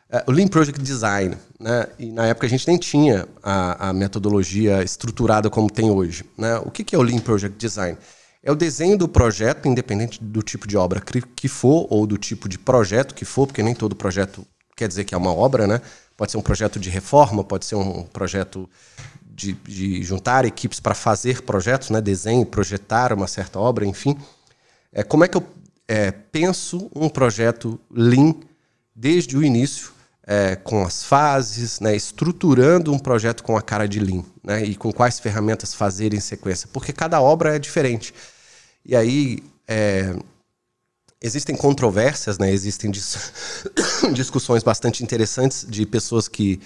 é, 0.09 0.23
o 0.27 0.31
Lean 0.31 0.47
Project 0.47 0.81
Design, 0.81 1.35
né? 1.59 1.87
E 1.97 2.11
na 2.11 2.27
época 2.27 2.45
a 2.45 2.49
gente 2.49 2.67
nem 2.67 2.77
tinha 2.77 3.27
a, 3.41 3.89
a 3.89 3.93
metodologia 3.93 4.83
estruturada 4.83 5.49
como 5.49 5.71
tem 5.71 5.89
hoje. 5.89 6.23
Né? 6.37 6.55
O 6.59 6.69
que, 6.69 6.83
que 6.83 6.95
é 6.95 6.99
o 6.99 7.01
Lean 7.01 7.19
Project 7.19 7.57
Design? 7.57 7.97
É 8.43 8.51
o 8.51 8.55
desenho 8.55 8.97
do 8.97 9.07
projeto, 9.07 9.67
independente 9.67 10.21
do 10.21 10.43
tipo 10.43 10.67
de 10.67 10.77
obra 10.77 11.01
que 11.35 11.47
for, 11.47 11.87
ou 11.89 12.05
do 12.05 12.17
tipo 12.17 12.47
de 12.47 12.59
projeto 12.59 13.15
que 13.15 13.25
for, 13.25 13.47
porque 13.47 13.63
nem 13.63 13.73
todo 13.73 13.95
projeto 13.95 14.45
quer 14.75 14.87
dizer 14.87 15.05
que 15.05 15.15
é 15.15 15.17
uma 15.17 15.33
obra, 15.33 15.65
né? 15.65 15.81
Pode 16.15 16.31
ser 16.31 16.37
um 16.37 16.41
projeto 16.41 16.79
de 16.79 16.89
reforma, 16.89 17.43
pode 17.43 17.65
ser 17.65 17.75
um 17.75 18.03
projeto 18.03 18.69
de, 19.23 19.53
de 19.53 20.03
juntar 20.03 20.45
equipes 20.45 20.79
para 20.79 20.93
fazer 20.93 21.41
projetos, 21.41 21.89
né? 21.89 22.01
Desenho, 22.01 22.45
projetar 22.45 23.13
uma 23.13 23.27
certa 23.27 23.57
obra, 23.59 23.85
enfim. 23.85 24.15
É, 24.91 25.01
como 25.03 25.23
é 25.23 25.27
que 25.27 25.37
eu 25.37 25.43
é, 25.87 26.11
penso 26.11 26.89
um 26.95 27.09
projeto 27.09 27.79
Lean 27.91 28.35
desde 28.95 29.37
o 29.37 29.43
início, 29.43 29.91
é, 30.25 30.55
com 30.55 30.83
as 30.85 31.03
fases, 31.03 31.79
né, 31.79 31.95
estruturando 31.95 32.93
um 32.93 32.99
projeto 32.99 33.43
com 33.43 33.57
a 33.57 33.61
cara 33.61 33.87
de 33.87 33.99
Lean, 33.99 34.23
né, 34.43 34.63
e 34.63 34.75
com 34.75 34.93
quais 34.93 35.19
ferramentas 35.19 35.73
fazer 35.73 36.13
em 36.13 36.19
sequência, 36.19 36.69
porque 36.71 36.93
cada 36.93 37.21
obra 37.21 37.55
é 37.55 37.59
diferente. 37.59 38.13
E 38.85 38.95
aí, 38.95 39.39
é, 39.67 40.15
existem 41.23 41.55
controvérsias, 41.55 42.37
né? 42.37 42.51
Existem 42.51 42.91
dis 42.91 43.33
discussões 44.13 44.61
bastante 44.61 45.01
interessantes 45.03 45.65
de 45.67 45.85
pessoas 45.85 46.27
que 46.27 46.59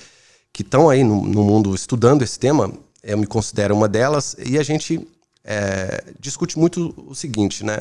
estão 0.57 0.89
aí 0.89 1.03
no, 1.03 1.23
no, 1.23 1.43
mundo 1.43 1.75
estudando 1.75 2.23
esse 2.23 2.39
tema. 2.39 2.73
Eu 3.03 3.19
me 3.19 3.27
considero 3.27 3.75
uma 3.75 3.87
delas 3.87 4.35
e 4.43 4.57
a 4.57 4.63
gente 4.63 5.07
é, 5.43 6.03
discute 6.19 6.57
muito 6.57 6.93
o 7.07 7.13
seguinte, 7.13 7.63
né? 7.63 7.77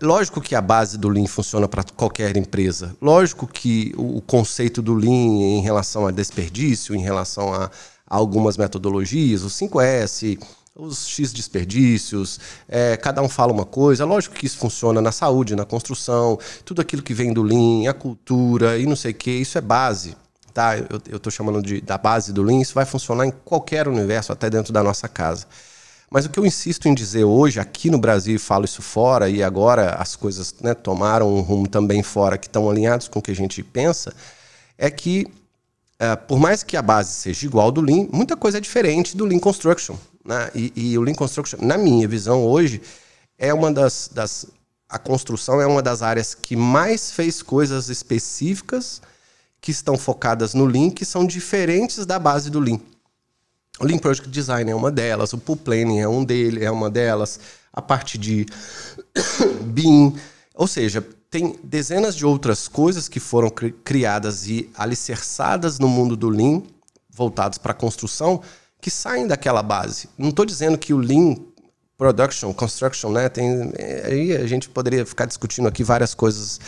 Lógico 0.00 0.40
que 0.40 0.54
a 0.54 0.60
base 0.60 0.96
do 0.96 1.08
Lean 1.08 1.26
funciona 1.26 1.68
para 1.68 1.84
qualquer 1.84 2.36
empresa. 2.36 2.96
Lógico 3.00 3.46
que 3.46 3.92
o, 3.96 4.20
conceito 4.20 4.80
do 4.80 4.94
Lean 4.94 5.10
em 5.10 5.60
relação 5.60 6.06
a 6.06 6.10
desperdício, 6.10 6.94
em 6.94 7.02
relação 7.02 7.52
a, 7.52 7.70
algumas 8.06 8.56
metodologias, 8.56 9.42
o 9.42 9.48
5S, 9.48 10.38
os 10.74 11.06
X 11.06 11.32
desperdícios, 11.32 12.40
é, 12.68 12.96
cada 12.96 13.22
um 13.22 13.28
fala 13.28 13.52
uma 13.52 13.64
coisa. 13.64 14.04
Lógico 14.04 14.34
que 14.34 14.46
isso 14.46 14.58
funciona 14.58 15.00
na 15.00 15.12
saúde, 15.12 15.54
na 15.54 15.64
construção, 15.64 16.38
tudo 16.64 16.80
aquilo 16.80 17.02
que 17.02 17.14
vem 17.14 17.32
do 17.32 17.42
Lean, 17.42 17.88
a 17.88 17.94
cultura 17.94 18.78
e 18.78 18.86
não 18.86 18.96
sei 18.96 19.12
o 19.12 19.14
que, 19.14 19.30
isso 19.30 19.58
é 19.58 19.60
base. 19.60 20.16
Tá? 20.52 20.76
Eu 21.08 21.16
estou 21.16 21.32
chamando 21.32 21.60
de, 21.60 21.80
da 21.80 21.98
base 21.98 22.32
do 22.32 22.42
Lean, 22.42 22.60
isso 22.60 22.74
vai 22.74 22.84
funcionar 22.84 23.26
em 23.26 23.32
qualquer 23.44 23.88
universo, 23.88 24.32
até 24.32 24.48
dentro 24.48 24.72
da 24.72 24.82
nossa 24.82 25.08
casa. 25.08 25.46
Mas 26.14 26.26
o 26.26 26.30
que 26.30 26.38
eu 26.38 26.46
insisto 26.46 26.86
em 26.86 26.94
dizer 26.94 27.24
hoje, 27.24 27.58
aqui 27.58 27.90
no 27.90 27.98
Brasil, 27.98 28.36
e 28.36 28.38
falo 28.38 28.64
isso 28.64 28.80
fora, 28.80 29.28
e 29.28 29.42
agora 29.42 29.96
as 29.96 30.14
coisas 30.14 30.54
né, 30.60 30.72
tomaram 30.72 31.34
um 31.34 31.40
rumo 31.40 31.66
também 31.66 32.04
fora 32.04 32.38
que 32.38 32.46
estão 32.46 32.70
alinhados 32.70 33.08
com 33.08 33.18
o 33.18 33.22
que 33.22 33.32
a 33.32 33.34
gente 33.34 33.64
pensa, 33.64 34.14
é 34.78 34.88
que, 34.92 35.26
uh, 36.00 36.16
por 36.28 36.38
mais 36.38 36.62
que 36.62 36.76
a 36.76 36.82
base 36.82 37.10
seja 37.14 37.44
igual 37.44 37.72
do 37.72 37.80
Lean, 37.80 38.06
muita 38.12 38.36
coisa 38.36 38.58
é 38.58 38.60
diferente 38.60 39.16
do 39.16 39.24
Lean 39.24 39.40
Construction. 39.40 39.96
Né? 40.24 40.52
E, 40.54 40.72
e, 40.76 40.96
o 40.96 41.02
Lean 41.02 41.16
Construction, 41.16 41.58
na 41.60 41.76
minha 41.76 42.06
visão 42.06 42.46
hoje, 42.46 42.80
é 43.36 43.52
uma 43.52 43.72
das, 43.72 44.08
das. 44.14 44.46
A 44.88 45.00
construção 45.00 45.60
é 45.60 45.66
uma 45.66 45.82
das 45.82 46.00
áreas 46.00 46.32
que 46.32 46.54
mais 46.54 47.10
fez 47.10 47.42
coisas 47.42 47.88
específicas 47.88 49.02
que 49.60 49.72
estão 49.72 49.98
focadas 49.98 50.54
no 50.54 50.64
Lean, 50.64 50.90
que 50.90 51.04
são 51.04 51.26
diferentes 51.26 52.06
da 52.06 52.20
base 52.20 52.50
do 52.50 52.60
Lean. 52.60 52.78
O 53.80 53.84
Lean 53.84 53.98
Project 53.98 54.28
Design 54.28 54.70
é 54.70 54.74
uma 54.74 54.90
delas, 54.90 55.32
o 55.32 55.38
Pool 55.38 55.56
Planning 55.56 55.98
é 55.98 56.08
um 56.08 56.24
dele, 56.24 56.64
é 56.64 56.70
uma 56.70 56.88
delas, 56.88 57.40
a 57.72 57.82
parte 57.82 58.16
de 58.16 58.46
BIM, 59.66 60.14
ou 60.54 60.68
seja, 60.68 61.04
tem 61.28 61.58
dezenas 61.64 62.14
de 62.14 62.24
outras 62.24 62.68
coisas 62.68 63.08
que 63.08 63.18
foram 63.18 63.50
cri 63.50 63.72
criadas 63.72 64.46
e 64.46 64.70
alicerçadas 64.76 65.80
no 65.80 65.88
mundo 65.88 66.16
do 66.16 66.28
Lean, 66.28 66.62
voltados 67.10 67.58
para 67.58 67.72
a 67.72 67.74
construção, 67.74 68.40
que 68.80 68.90
saem 68.90 69.26
daquela 69.26 69.62
base. 69.62 70.08
Não 70.16 70.28
estou 70.28 70.44
dizendo 70.44 70.78
que 70.78 70.94
o 70.94 70.98
Lean 70.98 71.34
Production, 71.96 72.52
Construction, 72.52 73.10
né, 73.10 73.28
tem, 73.28 73.72
aí 74.04 74.36
a 74.36 74.46
gente 74.46 74.68
poderia 74.68 75.04
ficar 75.04 75.26
discutindo 75.26 75.66
aqui 75.66 75.82
várias 75.82 76.14
coisas 76.14 76.60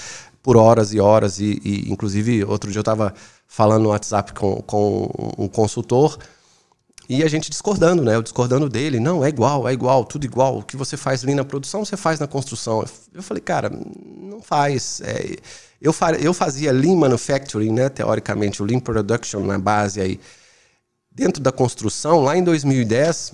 por 0.43 0.57
horas 0.57 0.93
e 0.93 0.99
horas, 0.99 1.39
e, 1.39 1.61
e 1.65 1.93
inclusive 1.93 2.45
outro 2.45 2.71
dia 2.71 2.79
eu 2.79 2.83
estava 2.83 3.15
falando 3.47 3.85
no 3.85 3.89
WhatsApp 3.91 4.33
com, 4.33 4.63
com 4.63 5.35
um 5.39 5.47
consultor, 5.47 6.19
e 7.09 7.23
a 7.23 7.29
gente 7.29 7.51
discordando, 7.51 8.03
né? 8.03 8.17
Eu 8.17 8.23
discordando 8.23 8.69
dele. 8.69 8.99
Não, 8.99 9.25
é 9.25 9.29
igual, 9.29 9.69
é 9.69 9.73
igual, 9.73 10.05
tudo 10.05 10.25
igual. 10.25 10.59
O 10.59 10.63
que 10.63 10.77
você 10.77 10.97
faz 10.97 11.23
ali 11.23 11.35
na 11.35 11.45
produção, 11.45 11.85
você 11.85 11.97
faz 11.97 12.19
na 12.19 12.27
construção. 12.27 12.85
Eu 13.15 13.23
falei, 13.23 13.41
cara, 13.41 13.71
não 13.71 14.43
faz. 14.43 15.01
É, 15.03 15.37
eu, 15.81 15.95
eu 16.21 16.35
fazia 16.35 16.73
Lean 16.73 16.97
Manufacturing, 16.97 17.73
né? 17.73 17.89
Teoricamente, 17.89 18.63
o 18.63 18.67
Lean 18.67 18.81
Production 18.81 19.41
na 19.41 19.59
base 19.59 20.01
aí. 20.01 20.21
Dentro 21.11 21.43
da 21.43 21.53
construção, 21.53 22.23
lá 22.23 22.37
em 22.37 22.43
2010, 22.43 23.33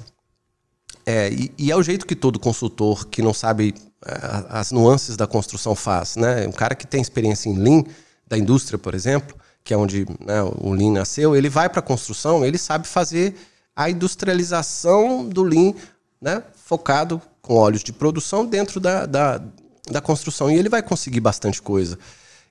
é, 1.04 1.30
e, 1.30 1.52
e, 1.58 1.72
é 1.72 1.76
o 1.76 1.82
jeito 1.82 2.06
que 2.06 2.14
todo 2.14 2.38
consultor 2.38 3.06
que 3.08 3.20
não 3.22 3.34
sabe 3.34 3.74
é, 4.06 4.12
as 4.50 4.70
nuances 4.70 5.16
da 5.16 5.26
construção 5.26 5.74
faz, 5.74 6.16
né? 6.16 6.46
Um 6.46 6.52
cara 6.52 6.74
que 6.74 6.86
tem 6.86 7.00
experiência 7.00 7.48
em 7.48 7.58
Lean, 7.58 7.84
da 8.28 8.38
indústria, 8.38 8.78
por 8.78 8.94
exemplo, 8.94 9.36
que 9.64 9.74
é 9.74 9.76
onde 9.76 10.06
né, 10.20 10.42
o 10.42 10.72
Lean 10.72 10.92
nasceu, 10.92 11.34
ele 11.34 11.48
vai 11.48 11.68
para 11.68 11.80
a 11.80 11.82
construção, 11.82 12.44
ele 12.44 12.58
sabe 12.58 12.86
fazer 12.86 13.34
a 13.74 13.90
industrialização 13.90 15.28
do 15.28 15.42
Lean, 15.42 15.74
né, 16.20 16.42
focado 16.54 17.20
com 17.40 17.54
óleos 17.54 17.82
de 17.82 17.92
produção 17.92 18.46
dentro 18.46 18.78
da, 18.78 19.06
da, 19.06 19.42
da 19.90 20.00
construção. 20.00 20.50
E 20.50 20.56
ele 20.56 20.68
vai 20.68 20.82
conseguir 20.82 21.20
bastante 21.20 21.60
coisa. 21.60 21.98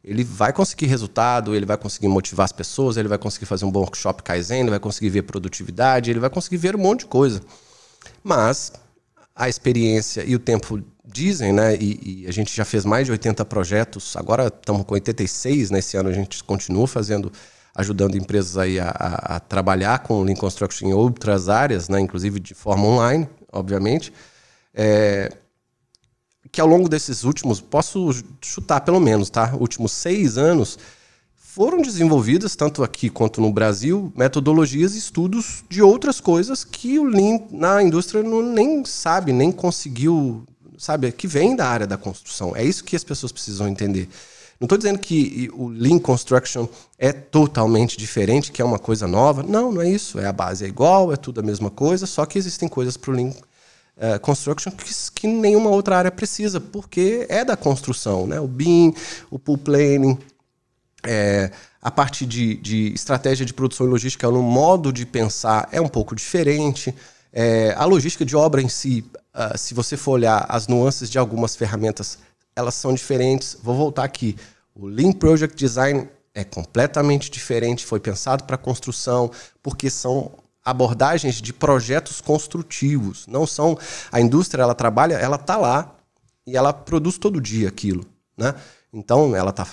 Ele 0.04 0.24
vai 0.24 0.52
conseguir 0.52 0.88
resultado, 0.88 1.56
ele 1.56 1.66
vai 1.66 1.78
conseguir 1.78 2.08
motivar 2.08 2.46
as 2.46 2.52
pessoas, 2.52 2.98
ele 2.98 3.08
vai 3.08 3.20
conseguir 3.20 3.46
fazer 3.46 3.66
um 3.66 3.72
bom 3.72 3.82
workshop 3.82 4.24
Kaizen, 4.24 4.62
ele 4.62 4.72
vai 4.72 4.80
conseguir 4.80 5.10
ver 5.10 5.22
produtividade, 5.22 6.10
ele 6.10 6.20
vai 6.20 6.30
conseguir 6.30 6.58
ver 6.58 6.76
um 6.76 6.80
monte 6.80 7.02
de 7.02 7.06
coisa. 7.06 7.42
Mas 8.24 8.74
a 9.36 9.48
experiência 9.48 10.24
e 10.24 10.36
o 10.36 10.40
tempo 10.40 10.82
dizem, 11.06 11.54
né? 11.54 11.76
E, 11.76 12.24
e, 12.24 12.28
a 12.28 12.32
gente 12.32 12.56
já 12.56 12.66
fez 12.66 12.84
mais 12.84 13.06
de 13.06 13.12
80 13.12 13.46
projetos, 13.46 14.16
agora 14.16 14.48
estamos 14.48 14.84
com 14.86 14.94
86, 14.96 15.70
nesse 15.70 15.98
ano 15.98 16.10
a 16.10 16.14
gente 16.14 16.44
continua 16.44 16.88
fazendo 16.88 17.32
ajudando 17.76 18.16
empresas 18.16 18.58
aí 18.58 18.80
a, 18.80 18.90
a, 18.90 19.36
a 19.36 19.40
trabalhar 19.40 20.00
com 20.00 20.22
Lean 20.24 20.36
Construction 20.36 20.88
em 20.88 20.94
outras 20.94 21.50
áreas, 21.50 21.90
né, 21.90 22.00
inclusive 22.00 22.40
de 22.40 22.54
forma 22.54 22.86
online, 22.86 23.28
obviamente. 23.52 24.12
É, 24.74 25.32
que 26.52 26.60
ao 26.60 26.68
longo 26.68 26.90
desses 26.90 27.24
últimos, 27.24 27.62
posso 27.62 28.12
chutar 28.42 28.82
pelo 28.82 29.00
menos, 29.00 29.30
tá? 29.30 29.56
Últimos 29.56 29.94
seis 29.94 30.38
anos, 30.38 30.78
foram 31.36 31.82
desenvolvidas, 31.82 32.56
tanto 32.56 32.84
aqui 32.84 33.10
quanto 33.10 33.42
no 33.42 33.52
Brasil, 33.52 34.12
metodologias 34.16 34.96
e 34.96 34.98
estudos 34.98 35.64
de 35.70 35.82
outras 35.82 36.22
coisas 36.22 36.64
que 36.64 36.98
o 36.98 37.04
Lean 37.04 37.42
na 37.52 37.84
indústria 37.84 38.24
não, 38.24 38.42
nem 38.42 38.86
sabe, 38.86 39.34
nem 39.34 39.52
conseguiu, 39.52 40.46
sabe, 40.78 41.12
que 41.12 41.28
vem 41.28 41.54
da 41.54 41.68
área 41.68 41.86
da 41.86 41.98
construção. 41.98 42.56
É 42.56 42.64
isso 42.64 42.84
que 42.84 42.96
as 42.96 43.04
pessoas 43.04 43.32
precisam 43.34 43.68
entender. 43.68 44.08
Não 44.62 44.66
estou 44.66 44.78
dizendo 44.78 45.00
que 45.00 45.50
o 45.54 45.70
Lean 45.70 45.98
Construction 45.98 46.68
é 46.96 47.12
totalmente 47.12 47.98
diferente, 47.98 48.52
que 48.52 48.62
é 48.62 48.66
uma 48.66 48.78
coisa 48.78 49.08
nova. 49.08 49.42
Não, 49.42 49.72
não 49.72 49.82
é 49.82 49.90
isso. 49.90 50.20
É 50.20 50.28
a 50.28 50.32
base 50.32 50.64
é 50.64 50.68
igual, 50.68 51.12
é 51.12 51.16
tudo 51.16 51.40
a 51.40 51.44
mesma 51.44 51.72
coisa, 51.72 52.06
só 52.06 52.28
que 52.28 52.38
existem 52.38 52.70
coisas 52.70 52.96
para 52.96 53.10
o 53.10 53.16
Lean 53.16 53.30
uh, 53.30 54.20
Construction 54.22 54.70
que, 54.70 54.94
que, 55.16 55.26
nenhuma 55.26 55.72
outra 55.72 55.98
área 55.98 56.12
precisa, 56.12 56.62
porque 56.62 57.26
é 57.28 57.44
da 57.44 57.58
construção. 57.58 58.28
Né? 58.28 58.40
O 58.40 58.48
BIM, 58.48 58.94
o 59.32 59.40
Pool 59.40 59.58
Planning, 59.58 60.16
é, 61.08 61.50
a 61.82 61.90
parte 61.90 62.24
de, 62.24 62.54
de, 62.58 62.94
estratégia 62.94 63.48
de 63.48 63.56
produção 63.56 63.88
e 63.88 63.90
logística 63.90 64.30
no 64.30 64.44
modo 64.44 64.94
de 64.94 65.08
pensar 65.08 65.70
é 65.72 65.82
um 65.82 65.90
pouco 65.90 66.16
diferente. 66.16 66.94
É, 67.34 67.74
a 67.76 67.86
logística 67.86 68.24
de 68.24 68.36
obra 68.36 68.62
em 68.62 68.70
si, 68.70 69.04
uh, 69.34 69.58
se 69.58 69.74
você 69.74 69.98
for 69.98 70.12
olhar 70.12 70.46
as 70.48 70.68
nuances 70.68 71.10
de 71.10 71.18
algumas 71.18 71.56
ferramentas 71.56 72.20
elas 72.56 72.76
são 72.76 72.94
diferentes. 72.94 73.58
Vou 73.62 73.76
voltar 73.76 74.04
aqui. 74.04 74.36
O 74.74 74.86
Lean 74.86 75.12
Project 75.12 75.56
Design 75.56 76.10
é 76.34 76.44
completamente 76.44 77.30
diferente, 77.30 77.86
foi 77.86 78.00
pensado 78.00 78.46
para 78.46 78.58
construção, 78.58 79.30
porque 79.62 79.90
são 79.90 80.32
abordagens 80.64 81.42
de 81.42 81.52
projetos 81.52 82.22
construtivos. 82.22 83.28
Não 83.28 83.46
são 83.46 83.78
a 84.12 84.22
indústria, 84.22 84.64
ela 84.64 84.76
trabalha, 84.76 85.16
ela 85.16 85.36
está 85.36 85.58
lá 85.58 85.96
e 86.46 86.56
ela 86.56 86.72
produz 86.72 87.18
todo 87.18 87.42
dia 87.42 87.68
aquilo, 87.68 88.06
né? 88.38 88.56
Então, 88.94 89.36
ela 89.36 89.50
está 89.50 89.68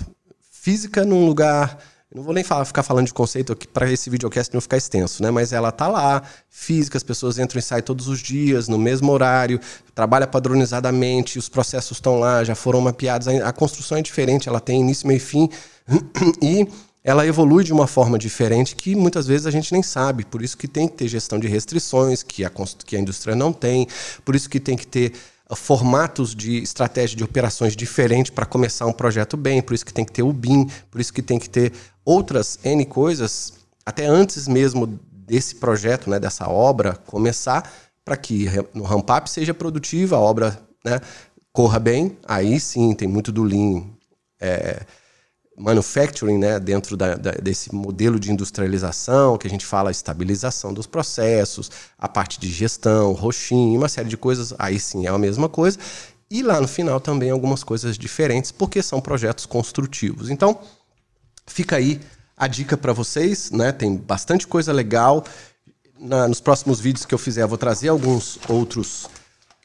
física 0.51 1.05
num 1.05 1.27
lugar 1.27 1.79
não 2.15 2.23
vou 2.23 2.33
nem 2.33 2.43
falar, 2.43 2.65
ficar 2.65 2.83
falando 2.83 3.07
de 3.07 3.13
conceito 3.13 3.53
aqui 3.53 3.69
para 3.69 3.91
esse 3.93 4.09
videocast 4.09 4.53
não 4.55 4.63
ficar 4.63 4.79
extenso, 4.79 5.23
né? 5.23 5.31
Mas 5.31 5.53
ela 5.53 5.71
tá 5.71 5.87
lá, 5.87 6.23
física, 6.49 6.97
as 6.97 7.03
pessoas 7.03 7.39
entram 7.39 7.59
e 7.59 7.63
saem 7.63 7.83
todos 7.83 8.09
os 8.09 8.21
dias, 8.21 8.67
no 8.67 8.79
mesmo 8.79 9.13
horário, 9.13 9.61
trabalha 9.95 10.27
padronizadamente, 10.27 11.39
os 11.39 11.51
processos 11.51 11.99
estão 11.99 12.19
lá, 12.19 12.43
já 12.45 12.55
foram 12.55 12.81
mapeados. 12.81 13.29
A 13.29 13.53
construção 13.53 13.99
é 13.99 14.03
diferente, 14.03 14.49
ela 14.49 14.59
tem 14.59 14.81
início, 14.81 15.07
meio 15.07 15.19
e 15.19 15.21
fim. 15.21 15.51
e 16.41 16.67
ela 17.05 17.27
evolui 17.27 17.63
de 17.63 17.75
uma 17.75 17.87
forma 17.87 18.19
diferente 18.19 18.75
que 18.75 18.95
muitas 18.95 19.27
vezes 19.27 19.47
a 19.47 19.51
gente 19.51 19.71
nem 19.71 19.83
sabe. 19.83 20.25
Por 20.25 20.43
isso 20.43 20.57
que 20.57 20.67
tem 20.67 20.89
que 20.89 20.95
ter 20.95 21.09
gestão 21.09 21.39
de 21.39 21.47
restrições, 21.47 22.23
que 22.23 22.43
a, 22.43 22.51
que 22.87 22.97
a 22.97 23.01
indústria 23.01 23.37
não 23.37 23.53
tem, 23.53 23.87
por 24.25 24.35
isso 24.35 24.49
que 24.49 24.59
tem 24.59 24.79
que 24.79 24.87
ter 24.87 25.13
formatos 25.57 26.35
de 26.35 26.59
estratégia 26.59 27.17
de 27.17 27.25
operações 27.25 27.75
diferentes 27.75 28.31
para 28.31 28.45
começar 28.45 28.87
um 28.87 28.93
projeto 28.93 29.37
bem, 29.37 29.63
por 29.63 29.75
isso 29.75 29.85
que 29.85 29.93
tem 29.93 30.05
que 30.05 30.13
ter 30.13 30.23
o 30.23 30.33
BIM, 30.33 30.69
por 30.91 31.01
isso 31.01 31.13
que 31.13 31.23
tem 31.23 31.39
que 31.39 31.49
ter 31.49 31.73
outras 32.09 32.59
N 32.65 32.87
coisas, 32.87 33.53
até 33.85 34.07
antes 34.07 34.49
mesmo 34.49 34.99
desse 35.13 35.57
projeto, 35.57 36.09
né, 36.09 36.19
dessa 36.19 36.49
obra 36.49 36.95
começar, 36.95 37.71
para 38.03 38.17
que 38.17 38.47
no 38.73 38.83
ramp-up 38.83 39.29
seja 39.29 39.53
produtiva, 39.53 40.17
a 40.17 40.19
obra 40.19 40.59
né, 40.83 41.03
corra 41.53 41.79
bem, 41.79 42.17
aí 42.27 42.59
sim 42.59 42.95
tem 42.95 43.07
muito 43.07 43.31
do 43.31 43.43
Lean 43.43 43.85
é, 44.41 44.81
manufacturing, 45.55 46.39
né, 46.39 46.59
dentro 46.59 46.97
da, 46.97 47.15
da, 47.15 47.33
desse 47.33 47.75
modelo 47.75 48.19
de 48.19 48.33
industrialização, 48.33 49.37
que 49.37 49.47
a 49.47 49.51
gente 49.51 49.67
fala 49.67 49.91
estabilização 49.91 50.73
dos 50.73 50.87
processos, 50.87 51.71
a 51.99 52.09
parte 52.09 52.41
de 52.41 52.49
gestão, 52.49 53.13
roxinho, 53.13 53.79
uma 53.79 53.89
série 53.89 54.09
de 54.09 54.17
coisas, 54.17 54.55
aí 54.59 54.81
sim 54.81 55.05
é 55.05 55.11
a 55.11 55.19
mesma 55.19 55.47
coisa. 55.47 55.79
E 56.31 56.43
lá 56.43 56.59
no 56.59 56.69
final 56.69 57.01
também 57.01 57.31
algumas 57.31 57.63
coisas 57.63 57.99
diferentes, 57.99 58.51
porque 58.51 58.83
são 58.83 58.99
projetos 58.99 59.45
construtivos. 59.45 60.31
Então, 60.31 60.59
fica 61.49 61.77
aí 61.77 62.01
a 62.37 62.47
dica 62.47 62.77
para 62.77 62.93
vocês, 62.93 63.51
né? 63.51 63.73
Tem 63.73 63.97
bastante 63.97 64.47
coisa 64.47 64.73
legal. 64.73 65.25
Na, 65.99 66.29
nos 66.29 66.41
próximos 66.41 66.79
vídeos 66.79 67.05
que 67.05 67.13
eu 67.13 67.19
fizer, 67.19 67.43
eu 67.43 67.49
vou 67.49 67.59
trazer 67.59 67.89
alguns 67.89 68.39
outros 68.49 69.07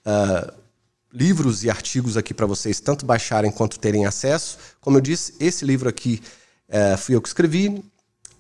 uh, 0.06 0.52
livros 1.13 1.63
e 1.63 1.69
artigos 1.69 2.17
aqui 2.17 2.34
para 2.34 2.48
vocês 2.48 2.80
tanto 2.80 3.06
baixarem 3.06 3.52
quanto 3.52 3.80
terem 3.80 4.06
acesso. 4.06 4.58
Como 4.82 4.98
eu 4.98 5.02
disse, 5.02 5.36
esse 5.39 5.63
livro 5.63 5.88
aqui 5.88 6.22
é, 6.67 6.98
fui 6.98 7.15
eu 7.15 7.22
que 7.22 7.28
escrevi 7.28 7.84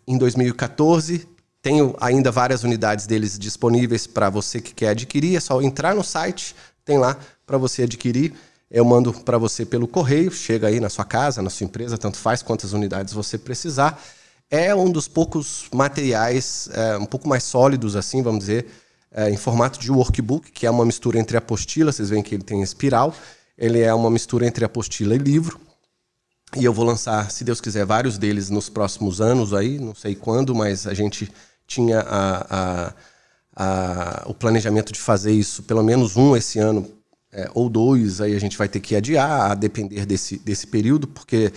em 0.07 0.17
2014. 0.17 1.27
Tenho 1.61 1.95
ainda 2.01 2.31
várias 2.31 2.63
unidades 2.63 3.05
deles 3.05 3.37
disponíveis 3.37 4.07
para 4.07 4.29
você 4.29 4.59
que 4.59 4.73
quer 4.73 4.89
adquirir. 4.89 5.37
É 5.37 5.39
só 5.39 5.61
entrar 5.61 5.93
no 5.93 6.03
site, 6.03 6.55
tem 6.83 6.97
lá 6.97 7.15
para 7.45 7.57
você 7.59 7.83
adquirir. 7.83 8.33
Eu 8.73 8.83
mando 8.83 9.13
para 9.13 9.37
você 9.37 9.63
pelo 9.63 9.87
correio, 9.87 10.31
chega 10.31 10.65
aí 10.65 10.79
na 10.79 10.89
sua 10.89 11.05
casa, 11.05 11.43
na 11.43 11.51
sua 11.51 11.65
empresa, 11.65 11.95
tanto 11.95 12.17
faz 12.17 12.41
quantas 12.41 12.73
unidades 12.73 13.13
você 13.13 13.37
precisar. 13.37 14.03
É 14.49 14.73
um 14.73 14.91
dos 14.91 15.07
poucos 15.07 15.65
materiais 15.71 16.67
é, 16.73 16.97
um 16.97 17.05
pouco 17.05 17.29
mais 17.29 17.43
sólidos, 17.43 17.95
assim, 17.95 18.23
vamos 18.23 18.39
dizer, 18.39 18.65
é, 19.11 19.29
em 19.29 19.37
formato 19.37 19.79
de 19.79 19.91
workbook, 19.91 20.51
que 20.51 20.65
é 20.65 20.71
uma 20.71 20.83
mistura 20.83 21.19
entre 21.19 21.37
apostila, 21.37 21.91
vocês 21.91 22.09
veem 22.09 22.23
que 22.23 22.33
ele 22.33 22.43
tem 22.43 22.63
espiral, 22.63 23.13
ele 23.55 23.79
é 23.79 23.93
uma 23.93 24.09
mistura 24.09 24.47
entre 24.47 24.65
apostila 24.65 25.13
e 25.13 25.19
livro. 25.19 25.61
E 26.57 26.65
eu 26.65 26.73
vou 26.73 26.83
lançar, 26.83 27.29
se 27.29 27.43
Deus 27.43 27.61
quiser, 27.61 27.85
vários 27.85 28.17
deles 28.17 28.49
nos 28.49 28.69
próximos 28.69 29.21
anos 29.21 29.53
aí, 29.53 29.77
não 29.77 29.93
sei 29.93 30.15
quando, 30.15 30.55
mas 30.55 30.87
a 30.87 30.95
gente 30.95 31.31
tinha 31.67 31.99
a, 31.99 32.47
a, 32.49 32.93
a, 33.55 34.23
o 34.25 34.33
planejamento 34.33 34.91
de 34.91 34.99
fazer 34.99 35.31
isso, 35.31 35.61
pelo 35.61 35.83
menos 35.83 36.17
um 36.17 36.35
esse 36.35 36.57
ano, 36.57 36.91
é, 37.33 37.49
ou 37.53 37.67
dois, 37.67 38.21
aí 38.21 38.35
a 38.35 38.39
gente 38.39 38.57
vai 38.57 38.69
ter 38.69 38.79
que 38.79 38.95
adiar, 38.95 39.51
a 39.51 39.55
depender 39.55 40.05
desse, 40.05 40.37
desse 40.37 40.67
período, 40.67 41.07
porque 41.07 41.51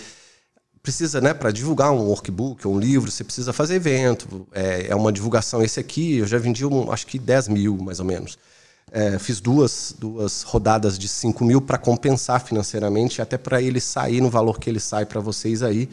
precisa, 0.82 1.20
né, 1.20 1.34
para 1.34 1.50
divulgar 1.50 1.92
um 1.92 2.06
workbook 2.06 2.66
um 2.66 2.78
livro, 2.78 3.10
você 3.10 3.24
precisa 3.24 3.52
fazer 3.52 3.74
evento, 3.74 4.46
é, 4.52 4.86
é, 4.88 4.94
uma 4.94 5.12
divulgação. 5.12 5.62
Esse 5.62 5.80
aqui 5.80 6.18
eu 6.18 6.26
já 6.26 6.38
vendi, 6.38 6.64
um, 6.64 6.90
acho 6.90 7.06
que 7.06 7.18
10 7.18 7.48
mil, 7.48 7.76
mais 7.76 8.00
ou 8.00 8.06
menos. 8.06 8.38
É, 8.92 9.18
fiz 9.18 9.40
duas, 9.40 9.94
duas 9.98 10.42
rodadas 10.44 10.96
de 10.96 11.08
5 11.08 11.44
mil 11.44 11.60
para 11.60 11.76
compensar 11.76 12.40
financeiramente, 12.40 13.20
até 13.20 13.36
para 13.36 13.60
ele 13.60 13.80
sair 13.80 14.20
no 14.20 14.30
valor 14.30 14.60
que 14.60 14.70
ele 14.70 14.78
sai 14.78 15.04
para 15.04 15.20
vocês 15.20 15.62
aí, 15.62 15.88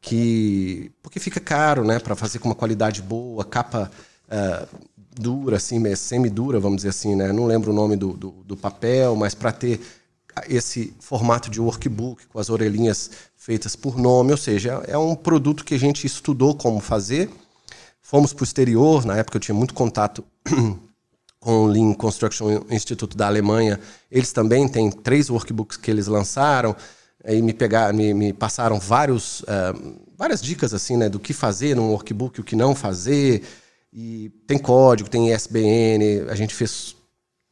que 0.00 0.90
porque 1.00 1.20
fica 1.20 1.38
caro, 1.38 1.84
né, 1.84 2.00
para 2.00 2.16
fazer 2.16 2.40
com 2.40 2.48
uma 2.48 2.54
qualidade 2.54 3.00
boa, 3.00 3.44
capa 3.44 3.90
é, 4.28 4.66
dura, 5.14 5.56
assim, 5.56 5.94
semi-dura, 5.94 6.58
vamos 6.58 6.76
dizer 6.76 6.90
assim, 6.90 7.14
né? 7.14 7.32
Não 7.32 7.46
lembro 7.46 7.70
o 7.70 7.74
nome 7.74 7.96
do, 7.96 8.12
do, 8.14 8.30
do 8.44 8.56
papel, 8.56 9.14
mas 9.16 9.34
para 9.34 9.52
ter 9.52 9.80
esse 10.48 10.94
formato 10.98 11.50
de 11.50 11.60
workbook 11.60 12.26
com 12.26 12.38
as 12.38 12.48
orelhinhas 12.48 13.10
feitas 13.36 13.76
por 13.76 13.98
nome, 13.98 14.32
ou 14.32 14.38
seja, 14.38 14.82
é 14.86 14.96
um 14.96 15.14
produto 15.14 15.64
que 15.64 15.74
a 15.74 15.78
gente 15.78 16.06
estudou 16.06 16.54
como 16.54 16.80
fazer. 16.80 17.30
Fomos 18.00 18.32
para 18.32 18.42
o 18.42 18.44
exterior, 18.44 19.04
na 19.04 19.16
época 19.16 19.36
eu 19.36 19.40
tinha 19.40 19.54
muito 19.54 19.74
contato 19.74 20.24
com 21.38 21.64
o 21.64 21.66
Lean 21.66 21.92
Construction 21.94 22.62
Institute 22.70 23.16
da 23.16 23.26
Alemanha. 23.26 23.78
Eles 24.10 24.32
também 24.32 24.68
têm 24.68 24.90
três 24.90 25.28
workbooks 25.28 25.76
que 25.76 25.90
eles 25.90 26.06
lançaram 26.06 26.74
e 27.24 27.40
me 27.42 27.52
pegaram, 27.52 27.96
me, 27.96 28.14
me 28.14 28.32
passaram 28.32 28.78
vários, 28.78 29.40
uh, 29.42 30.00
várias 30.16 30.40
dicas 30.40 30.72
assim, 30.72 30.96
né, 30.96 31.08
do 31.08 31.18
que 31.18 31.32
fazer 31.32 31.76
num 31.76 31.90
workbook, 31.90 32.40
o 32.40 32.44
que 32.44 32.56
não 32.56 32.74
fazer. 32.74 33.42
E 33.92 34.30
tem 34.46 34.58
código, 34.58 35.10
tem 35.10 35.32
ISBN, 35.32 36.30
a 36.30 36.34
gente 36.34 36.54
fez 36.54 36.96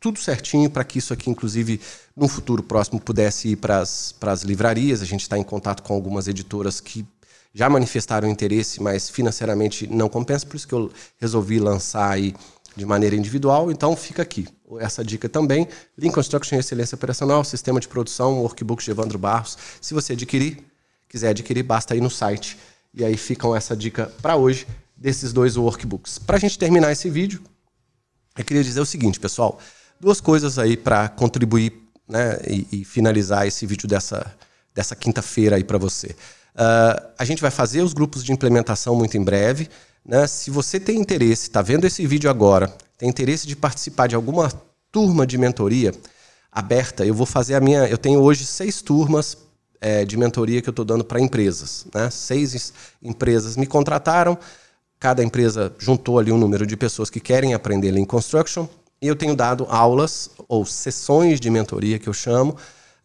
tudo 0.00 0.18
certinho 0.18 0.70
para 0.70 0.82
que 0.82 0.98
isso 0.98 1.12
aqui, 1.12 1.28
inclusive, 1.28 1.78
no 2.16 2.26
futuro 2.26 2.62
próximo, 2.62 2.98
pudesse 2.98 3.48
ir 3.50 3.56
para 3.56 3.80
as 3.80 4.42
livrarias. 4.42 5.02
A 5.02 5.04
gente 5.04 5.20
está 5.20 5.36
em 5.36 5.42
contato 5.42 5.82
com 5.82 5.92
algumas 5.92 6.26
editoras 6.26 6.80
que 6.80 7.06
já 7.52 7.68
manifestaram 7.68 8.28
interesse, 8.28 8.82
mas 8.82 9.10
financeiramente 9.10 9.86
não 9.86 10.08
compensa, 10.08 10.46
por 10.46 10.56
isso 10.56 10.66
que 10.66 10.74
eu 10.74 10.90
resolvi 11.18 11.58
lançar 11.58 12.10
aí 12.10 12.34
de 12.76 12.86
maneira 12.86 13.16
individual. 13.16 13.70
Então 13.70 13.94
fica 13.94 14.22
aqui 14.22 14.48
essa 14.78 15.04
dica 15.04 15.28
também. 15.28 15.68
Lean 15.98 16.12
Construction 16.12 16.58
Excelência 16.58 16.94
Operacional, 16.94 17.44
Sistema 17.44 17.80
de 17.80 17.88
Produção, 17.88 18.40
Workbook 18.40 18.82
de 18.82 18.90
Evandro 18.90 19.18
Barros. 19.18 19.58
Se 19.80 19.92
você 19.92 20.14
adquirir, 20.14 20.64
quiser 21.08 21.30
adquirir, 21.30 21.64
basta 21.64 21.94
ir 21.94 22.00
no 22.00 22.08
site. 22.08 22.56
E 22.94 23.04
aí 23.04 23.16
ficam 23.16 23.54
essa 23.54 23.76
dica 23.76 24.10
para 24.22 24.36
hoje 24.36 24.66
desses 25.00 25.32
dois 25.32 25.56
workbooks. 25.56 26.18
Para 26.18 26.36
a 26.36 26.40
gente 26.40 26.58
terminar 26.58 26.92
esse 26.92 27.08
vídeo, 27.08 27.40
eu 28.36 28.44
queria 28.44 28.62
dizer 28.62 28.80
o 28.80 28.86
seguinte, 28.86 29.18
pessoal 29.18 29.58
duas 30.00 30.20
coisas 30.20 30.58
aí 30.58 30.76
para 30.76 31.08
contribuir 31.08 31.72
né, 32.08 32.38
e, 32.46 32.66
e, 32.72 32.84
finalizar 32.84 33.46
esse 33.46 33.66
vídeo 33.66 33.86
dessa, 33.86 34.34
dessa 34.74 34.96
quinta-feira 34.96 35.56
aí 35.56 35.62
para 35.62 35.78
você. 35.78 36.08
Uh, 36.54 37.10
a 37.18 37.24
gente 37.24 37.42
vai 37.42 37.50
fazer 37.50 37.82
os 37.82 37.92
grupos 37.92 38.24
de 38.24 38.32
implementação 38.32 38.96
muito 38.96 39.16
em 39.16 39.22
breve. 39.22 39.68
Né? 40.04 40.26
Se 40.26 40.50
você 40.50 40.80
tem 40.80 40.98
interesse, 40.98 41.42
está 41.42 41.62
vendo 41.62 41.84
esse 41.84 42.04
vídeo 42.06 42.30
agora, 42.30 42.74
tem 42.98 43.08
interesse 43.08 43.46
de 43.46 43.54
participar 43.54 44.08
de 44.08 44.14
alguma 44.14 44.50
turma 44.90 45.26
de 45.26 45.38
mentoria 45.38 45.92
aberta, 46.50 47.04
eu 47.04 47.14
vou 47.14 47.26
fazer 47.26 47.54
a 47.54 47.60
minha. 47.60 47.86
Eu 47.86 47.98
tenho 47.98 48.20
hoje 48.20 48.44
seis 48.44 48.82
turmas 48.82 49.36
é, 49.80 50.04
de 50.04 50.16
mentoria 50.16 50.60
que 50.60 50.68
eu 50.68 50.72
estou 50.72 50.84
dando 50.84 51.04
para 51.04 51.20
empresas. 51.20 51.86
Né? 51.94 52.10
Seis 52.10 52.72
empresas 53.00 53.56
me 53.56 53.66
contrataram, 53.66 54.36
cada 55.00 55.24
empresa 55.24 55.74
juntou 55.78 56.18
ali 56.18 56.30
um 56.30 56.36
número 56.36 56.66
de 56.66 56.76
pessoas 56.76 57.08
que 57.08 57.18
querem 57.18 57.54
aprender 57.54 57.90
Lean 57.90 58.04
Construction 58.04 58.68
e 59.00 59.08
eu 59.08 59.16
tenho 59.16 59.34
dado 59.34 59.66
aulas 59.70 60.28
ou 60.46 60.66
sessões 60.66 61.40
de 61.40 61.48
mentoria 61.48 61.98
que 61.98 62.06
eu 62.06 62.12
chamo, 62.12 62.54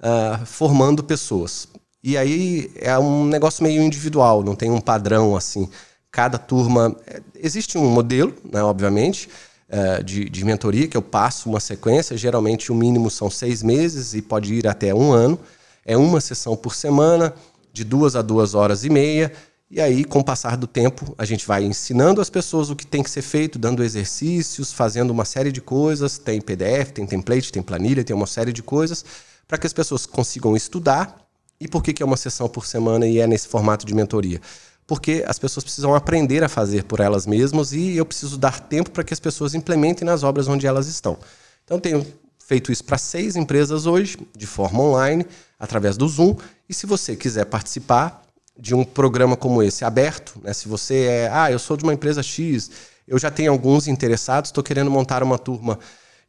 uh, 0.01 0.45
formando 0.45 1.01
pessoas. 1.01 1.69
E 2.03 2.17
aí 2.17 2.69
é 2.75 2.99
um 2.99 3.25
negócio 3.25 3.63
meio 3.63 3.81
individual, 3.81 4.43
não 4.43 4.55
tem 4.55 4.69
um 4.69 4.81
padrão 4.81 5.37
assim. 5.37 5.69
Cada 6.11 6.37
turma. 6.37 6.93
É, 7.07 7.21
existe 7.35 7.77
um 7.77 7.87
modelo, 7.87 8.33
né, 8.51 8.61
obviamente, 8.61 9.29
uh, 9.69 10.03
de, 10.03 10.29
de 10.29 10.43
mentoria 10.43 10.89
que 10.89 10.97
eu 10.97 11.01
passo 11.01 11.49
uma 11.49 11.61
sequência. 11.61 12.17
Geralmente 12.17 12.73
o 12.73 12.75
mínimo 12.75 13.09
são 13.09 13.29
seis 13.29 13.63
meses 13.63 14.13
e 14.13 14.21
pode 14.21 14.53
ir 14.53 14.67
até 14.67 14.93
um 14.93 15.13
ano. 15.13 15.39
É 15.85 15.95
uma 15.95 16.19
sessão 16.19 16.57
por 16.57 16.75
semana, 16.75 17.33
de 17.71 17.85
duas 17.85 18.17
a 18.17 18.21
duas 18.21 18.53
horas 18.53 18.83
e 18.83 18.89
meia. 18.89 19.31
E 19.69 19.81
aí, 19.81 20.03
com 20.03 20.19
o 20.19 20.23
passar 20.23 20.55
do 20.57 20.67
tempo, 20.67 21.15
a 21.17 21.25
gente 21.25 21.45
vai 21.47 21.63
ensinando 21.63 22.21
as 22.21 22.29
pessoas 22.29 22.69
o 22.69 22.75
que 22.75 22.85
tem 22.85 23.01
que 23.01 23.09
ser 23.09 23.23
feito, 23.23 23.57
dando 23.57 23.83
exercícios, 23.83 24.71
fazendo 24.71 25.09
uma 25.09 25.25
série 25.25 25.51
de 25.51 25.59
coisas. 25.59 26.19
Tem 26.19 26.39
PDF, 26.39 26.91
tem 26.93 27.05
template, 27.05 27.51
tem 27.51 27.63
planilha, 27.63 28.03
tem 28.03 28.15
uma 28.15 28.27
série 28.27 28.53
de 28.53 28.61
coisas 28.61 29.03
para 29.47 29.57
que 29.57 29.65
as 29.65 29.73
pessoas 29.73 30.05
consigam 30.05 30.55
estudar. 30.55 31.17
E 31.59 31.67
por 31.67 31.81
que, 31.81 31.93
que 31.93 32.03
é 32.03 32.05
uma 32.05 32.17
sessão 32.17 32.47
por 32.47 32.65
semana 32.65 33.07
e 33.07 33.19
é 33.19 33.25
nesse 33.25 33.47
formato 33.47 33.85
de 33.85 33.95
mentoria? 33.95 34.39
Porque 34.85 35.23
as 35.27 35.39
pessoas 35.39 35.63
precisam 35.63 35.95
aprender 35.95 36.43
a 36.43 36.49
fazer 36.49 36.83
por 36.83 36.99
elas 36.99 37.25
mesmas 37.25 37.73
e 37.73 37.95
eu 37.95 38.05
preciso 38.05 38.37
dar 38.37 38.59
tempo 38.59 38.91
para 38.91 39.03
que 39.03 39.13
as 39.13 39.19
pessoas 39.19 39.55
implementem 39.55 40.05
nas 40.05 40.21
obras 40.21 40.47
onde 40.47 40.67
elas 40.67 40.87
estão. 40.87 41.17
Então, 41.63 41.79
tenho 41.79 42.05
feito 42.37 42.71
isso 42.71 42.83
para 42.83 42.99
seis 42.99 43.35
empresas 43.35 43.87
hoje, 43.87 44.17
de 44.37 44.45
forma 44.45 44.83
online, 44.83 45.25
através 45.59 45.97
do 45.97 46.07
Zoom. 46.07 46.35
E 46.69 46.73
se 46.73 46.85
você 46.85 47.15
quiser 47.15 47.45
participar, 47.45 48.24
de 48.57 48.73
um 48.73 48.83
programa 48.83 49.35
como 49.35 49.61
esse, 49.61 49.83
aberto, 49.83 50.39
né? 50.43 50.53
Se 50.53 50.67
você 50.67 51.03
é, 51.03 51.29
ah, 51.31 51.51
eu 51.51 51.59
sou 51.59 51.75
de 51.75 51.83
uma 51.83 51.93
empresa 51.93 52.23
X, 52.23 52.71
eu 53.07 53.19
já 53.19 53.29
tenho 53.29 53.51
alguns 53.51 53.87
interessados, 53.87 54.49
estou 54.49 54.63
querendo 54.63 54.89
montar 54.89 55.21
uma 55.23 55.37
turma 55.37 55.77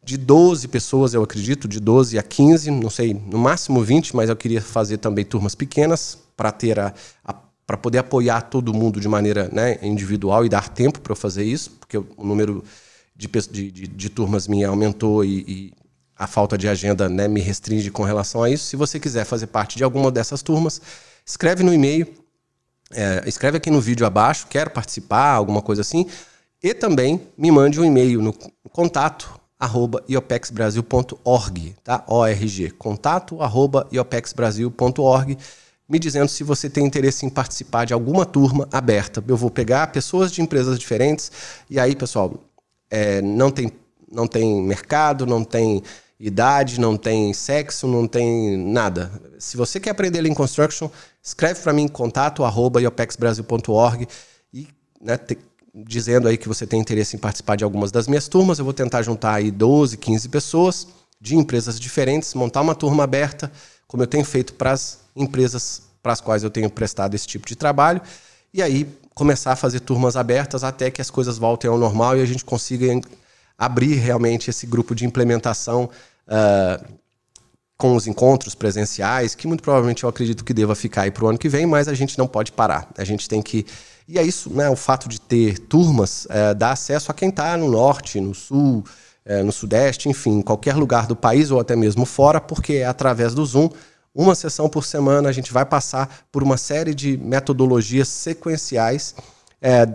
de 0.03 0.17
12 0.17 0.69
pessoas, 0.69 1.15
eu 1.15 1.23
acredito, 1.23 1.67
de 1.67 1.81
12 1.81 2.19
a 2.19 2.23
15, 2.23 2.71
não 2.71 2.91
sei, 2.91 3.15
no 3.15 3.39
máximo 3.39 3.83
20, 3.83 4.15
mas 4.15 4.29
eu 4.29 4.37
queria 4.37 4.61
fazer 4.61 4.99
também 4.99 5.25
turmas 5.25 5.55
pequenas 5.55 6.19
para 6.37 6.53
ter 6.53 6.79
a, 6.79 6.93
a 7.25 7.35
para 7.67 7.77
poder 7.77 7.99
apoiar 7.99 8.43
todo 8.43 8.73
mundo 8.73 9.01
de 9.01 9.09
maneira 9.09 9.51
né, 9.53 9.79
individual 9.83 10.45
e 10.47 10.49
dar 10.49 10.69
tempo 10.69 11.01
para 11.01 11.11
eu 11.11 11.17
fazer 11.17 11.43
isso, 11.43 11.73
porque 11.81 11.99
o 11.99 12.07
número 12.19 12.63
de, 13.17 13.27
de, 13.27 13.71
de, 13.73 13.87
de 13.89 14.09
turmas 14.09 14.47
minha 14.47 14.69
aumentou 14.69 15.25
e, 15.25 15.39
e, 15.49 15.73
a 16.19 16.27
falta 16.27 16.57
de 16.57 16.67
agenda 16.67 17.11
né, 17.11 17.29
me 17.29 17.41
restringe 17.41 17.91
com 17.91 18.03
relação 18.03 18.43
a 18.43 18.49
isso. 18.49 18.65
Se 18.65 18.77
você 18.77 18.99
quiser 18.99 19.27
fazer 19.27 19.49
parte 19.49 19.77
de 19.77 19.85
alguma 19.85 20.11
dessas 20.11 20.41
turmas, 20.41 20.81
escreve 21.27 21.65
no 21.65 21.75
e-mail, 21.75 22.07
é, 22.93 23.25
escreve 23.27 23.57
aqui 23.57 23.71
no 23.71 23.81
vídeo 23.81 24.07
abaixo, 24.07 24.47
quero 24.49 24.71
participar, 24.71 25.33
alguma 25.33 25.61
coisa 25.61 25.83
assim, 25.83 26.07
e 26.63 26.73
também 26.73 27.21
me 27.37 27.51
mande 27.51 27.81
um 27.81 27.85
e-mail 27.85 28.23
no 28.23 28.33
contato 28.71 29.41
arroba 29.59 30.05
iopexbrasil.org, 30.09 31.77
tá? 31.83 32.05
ORG, 32.07 32.71
contato 32.73 33.43
arroba 33.43 33.89
iopexbrasil.org, 33.91 35.39
me 35.89 35.99
dizendo 35.99 36.29
se 36.29 36.45
você 36.45 36.69
tem 36.69 36.85
interesse 36.85 37.25
em 37.25 37.31
participar 37.31 37.85
de 37.87 37.95
alguma 37.95 38.27
turma 38.27 38.69
aberta. 38.71 39.25
Eu 39.27 39.37
vou 39.37 39.51
pegar 39.51 39.87
pessoas 39.89 40.31
de 40.31 40.43
empresas 40.43 40.79
diferentes 40.79 41.33
e 41.71 41.81
aí, 41.81 41.97
pessoal, 41.97 42.45
é, 42.91 43.23
não, 43.23 43.51
tem, 43.51 43.73
não 44.11 44.27
tem 44.27 44.63
mercado, 44.63 45.27
não 45.27 45.43
tem 45.43 45.83
idade, 46.19 46.81
não 46.81 46.97
tem 46.97 47.33
sexo, 47.33 47.87
não 47.87 48.07
tem 48.07 48.57
nada. 48.57 49.11
Se 49.39 49.57
você 49.57 49.79
quer 49.79 49.91
aprender 49.91 50.21
Lean 50.21 50.35
Construction, 50.35 50.91
escreve 51.27 51.61
para 51.61 51.73
mim 51.73 51.89
contato 51.89 52.45
arroba 52.45 52.81
iopexbrasil.org 52.81 54.07
e 54.55 54.69
né, 55.01 55.17
te, 55.17 55.37
dizendo 55.75 56.29
aí 56.29 56.39
que 56.39 56.47
você 56.47 56.65
tem 56.65 56.81
interesse 56.81 57.17
em 57.17 57.19
participar 57.19 57.57
de 57.57 57.65
algumas 57.65 57.91
das 57.91 58.07
minhas 58.07 58.29
turmas. 58.29 58.61
Eu 58.61 58.65
vou 58.65 58.73
tentar 58.73 59.03
juntar 59.03 59.35
aí 59.35 59.51
12, 59.51 59.97
15 59.97 60.29
pessoas 60.29 60.87
de 61.21 61.35
empresas 61.35 61.81
diferentes, 61.81 62.33
montar 62.35 62.61
uma 62.61 62.77
turma 62.77 63.03
aberta, 63.03 63.51
como 63.89 64.05
eu 64.05 64.07
tenho 64.07 64.25
feito 64.25 64.55
para 64.55 64.71
as 64.71 65.01
empresas 65.17 65.83
para 66.01 66.13
as 66.13 66.21
quais 66.21 66.45
eu 66.45 66.51
tenho 66.51 66.71
prestado 66.71 67.17
esse 67.17 67.27
tipo 67.27 67.49
de 67.49 67.57
trabalho, 67.57 68.01
e 68.55 68.63
aí 68.63 68.89
começar 69.13 69.53
a 69.53 69.57
fazer 69.57 69.81
turmas 69.81 70.15
abertas 70.15 70.63
até 70.63 70.89
que 70.89 71.01
as 71.01 71.11
coisas 71.11 71.37
voltem 71.37 71.69
ao 71.69 71.77
normal 71.77 72.17
e 72.17 72.23
a 72.23 72.27
gente 72.27 72.45
consiga 72.45 72.87
abrir 73.59 73.95
realmente 73.95 74.49
esse 74.49 74.67
grupo 74.67 74.95
de 74.95 75.05
implementação 75.05 75.91
uh, 76.29 76.85
com 77.79 77.95
os 77.95 78.07
encontros 78.07 78.55
presenciais, 78.55 79.35
que 79.35 79.47
muito 79.47 79.63
provavelmente 79.63 80.03
eu 80.03 80.09
acredito 80.09 80.45
que 80.45 80.55
deva 80.55 80.75
ficar 80.75 81.03
aí 81.03 81.11
para 81.11 81.25
o 81.25 81.29
ano 81.29 81.39
que 81.39 81.49
vem, 81.49 81.67
mas 81.67 81.89
a 81.89 81.95
gente 81.95 82.17
não 82.17 82.27
pode 82.27 82.53
parar. 82.53 82.89
A 82.97 83.05
gente 83.05 83.29
tem 83.29 83.43
que. 83.43 83.67
E 84.09 84.19
é 84.19 84.23
isso, 84.23 84.51
né? 84.51 84.71
O 84.71 84.77
fato 84.77 85.09
de 85.09 85.21
ter 85.21 85.59
turmas 85.59 86.27
é, 86.31 86.55
dá 86.55 86.71
acesso 86.71 87.11
a 87.11 87.15
quem 87.15 87.29
está 87.29 87.57
no 87.57 87.69
norte, 87.69 88.21
no 88.21 88.35
sul, 88.35 88.83
é, 89.25 89.43
no 89.43 89.53
sudeste, 89.53 90.09
enfim, 90.09 90.39
em 90.39 90.43
qualquer 90.43 90.75
lugar 90.77 91.07
do 91.07 91.15
país 91.15 91.51
ou 91.51 91.61
até 91.61 91.77
mesmo 91.77 92.07
fora, 92.07 92.41
porque 92.41 92.75
é 92.75 92.87
através 92.87 93.35
do 93.35 93.45
Zoom. 93.45 93.69
Uma 94.15 94.35
sessão 94.35 94.67
por 94.69 94.85
semana, 94.85 95.29
a 95.29 95.33
gente 95.33 95.53
vai 95.53 95.67
passar 95.67 96.25
por 96.33 96.43
uma 96.43 96.57
série 96.57 96.95
de 96.95 97.19
metodologias 97.19 98.09
sequenciais. 98.09 99.15
É, 99.61 99.87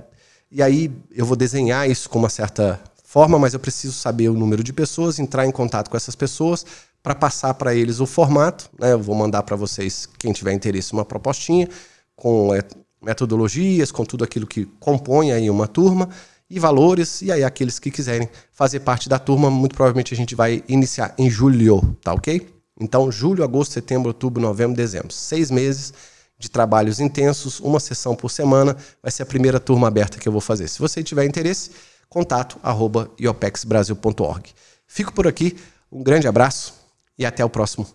e 0.51 0.61
aí 0.61 0.91
eu 1.15 1.25
vou 1.25 1.35
desenhar 1.35 1.89
isso 1.89 2.07
com 2.07 2.19
uma 2.19 2.29
certa 2.29 2.79
forma, 3.03 3.39
mas 3.39 3.55
eu 3.55 3.59
preciso 3.59 3.93
saber 3.93 4.29
o 4.29 4.33
número 4.33 4.63
de 4.63 4.71
pessoas, 4.71 5.17
entrar 5.17 5.47
em 5.47 5.51
contato 5.51 5.89
com 5.89 5.97
essas 5.97 6.15
pessoas 6.15 6.63
para 7.03 7.15
passar 7.15 7.53
para 7.55 7.73
eles 7.73 7.99
o 7.99 8.05
formato. 8.05 8.69
Né? 8.79 8.93
Eu 8.93 8.99
vou 8.99 9.15
mandar 9.15 9.43
para 9.43 9.55
vocês, 9.55 10.07
quem 10.19 10.31
tiver 10.31 10.53
interesse, 10.53 10.93
uma 10.93 11.05
propostinha 11.05 11.67
com 12.15 12.53
é, 12.53 12.61
metodologias, 13.01 13.91
com 13.91 14.05
tudo 14.05 14.23
aquilo 14.23 14.45
que 14.45 14.65
compõe 14.79 15.31
aí 15.31 15.49
uma 15.49 15.67
turma 15.67 16.09
e 16.49 16.59
valores. 16.59 17.21
E 17.21 17.31
aí 17.31 17.43
aqueles 17.43 17.79
que 17.79 17.89
quiserem 17.89 18.29
fazer 18.51 18.81
parte 18.81 19.09
da 19.09 19.17
turma, 19.17 19.49
muito 19.49 19.75
provavelmente 19.75 20.13
a 20.13 20.17
gente 20.17 20.35
vai 20.35 20.63
iniciar 20.67 21.13
em 21.17 21.29
julho, 21.29 21.97
tá 22.03 22.13
ok? 22.13 22.47
Então, 22.79 23.11
julho, 23.11 23.43
agosto, 23.43 23.73
setembro, 23.73 24.09
outubro, 24.09 24.41
novembro, 24.41 24.75
dezembro. 24.75 25.11
Seis 25.11 25.51
meses 25.51 25.93
de 26.37 26.49
trabalhos 26.49 26.99
intensos, 26.99 27.59
uma 27.59 27.79
sessão 27.79 28.15
por 28.15 28.29
semana. 28.29 28.75
Vai 29.01 29.11
ser 29.11 29.23
a 29.23 29.25
primeira 29.25 29.59
turma 29.59 29.87
aberta 29.87 30.17
que 30.17 30.27
eu 30.27 30.31
vou 30.31 30.41
fazer. 30.41 30.67
Se 30.67 30.79
você 30.79 31.03
tiver 31.03 31.25
interesse, 31.25 31.71
contato 32.09 32.57
arroba 32.63 33.11
iopexbrasil.org. 33.19 34.49
Fico 34.87 35.13
por 35.13 35.27
aqui, 35.27 35.55
um 35.91 36.01
grande 36.01 36.27
abraço 36.27 36.80
e 37.21 37.25
até 37.25 37.45
o 37.45 37.49
próximo 37.49 37.87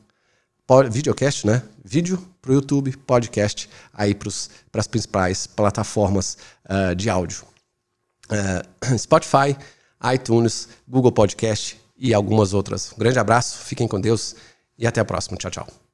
videocast, 0.90 1.44
né? 1.44 1.62
Vídeo 1.84 2.16
para 2.40 2.52
o 2.52 2.54
YouTube, 2.54 2.96
podcast 2.98 3.68
aí 3.92 4.14
para 4.14 4.28
as 4.80 4.86
principais 4.86 5.48
plataformas 5.48 6.38
uh, 6.68 6.94
de 6.94 7.10
áudio. 7.10 7.44
Uh, 8.30 8.94
Spotify, 8.98 9.56
iTunes, 10.14 10.68
Google 10.88 11.12
Podcast 11.12 11.80
e 11.96 12.14
algumas 12.14 12.54
outras. 12.54 12.92
Um 12.92 12.98
grande 12.98 13.18
abraço, 13.18 13.58
fiquem 13.58 13.88
com 13.88 14.00
Deus 14.00 14.36
e 14.78 14.86
até 14.86 15.00
a 15.00 15.04
próxima. 15.04 15.36
Tchau, 15.36 15.50
tchau. 15.50 15.85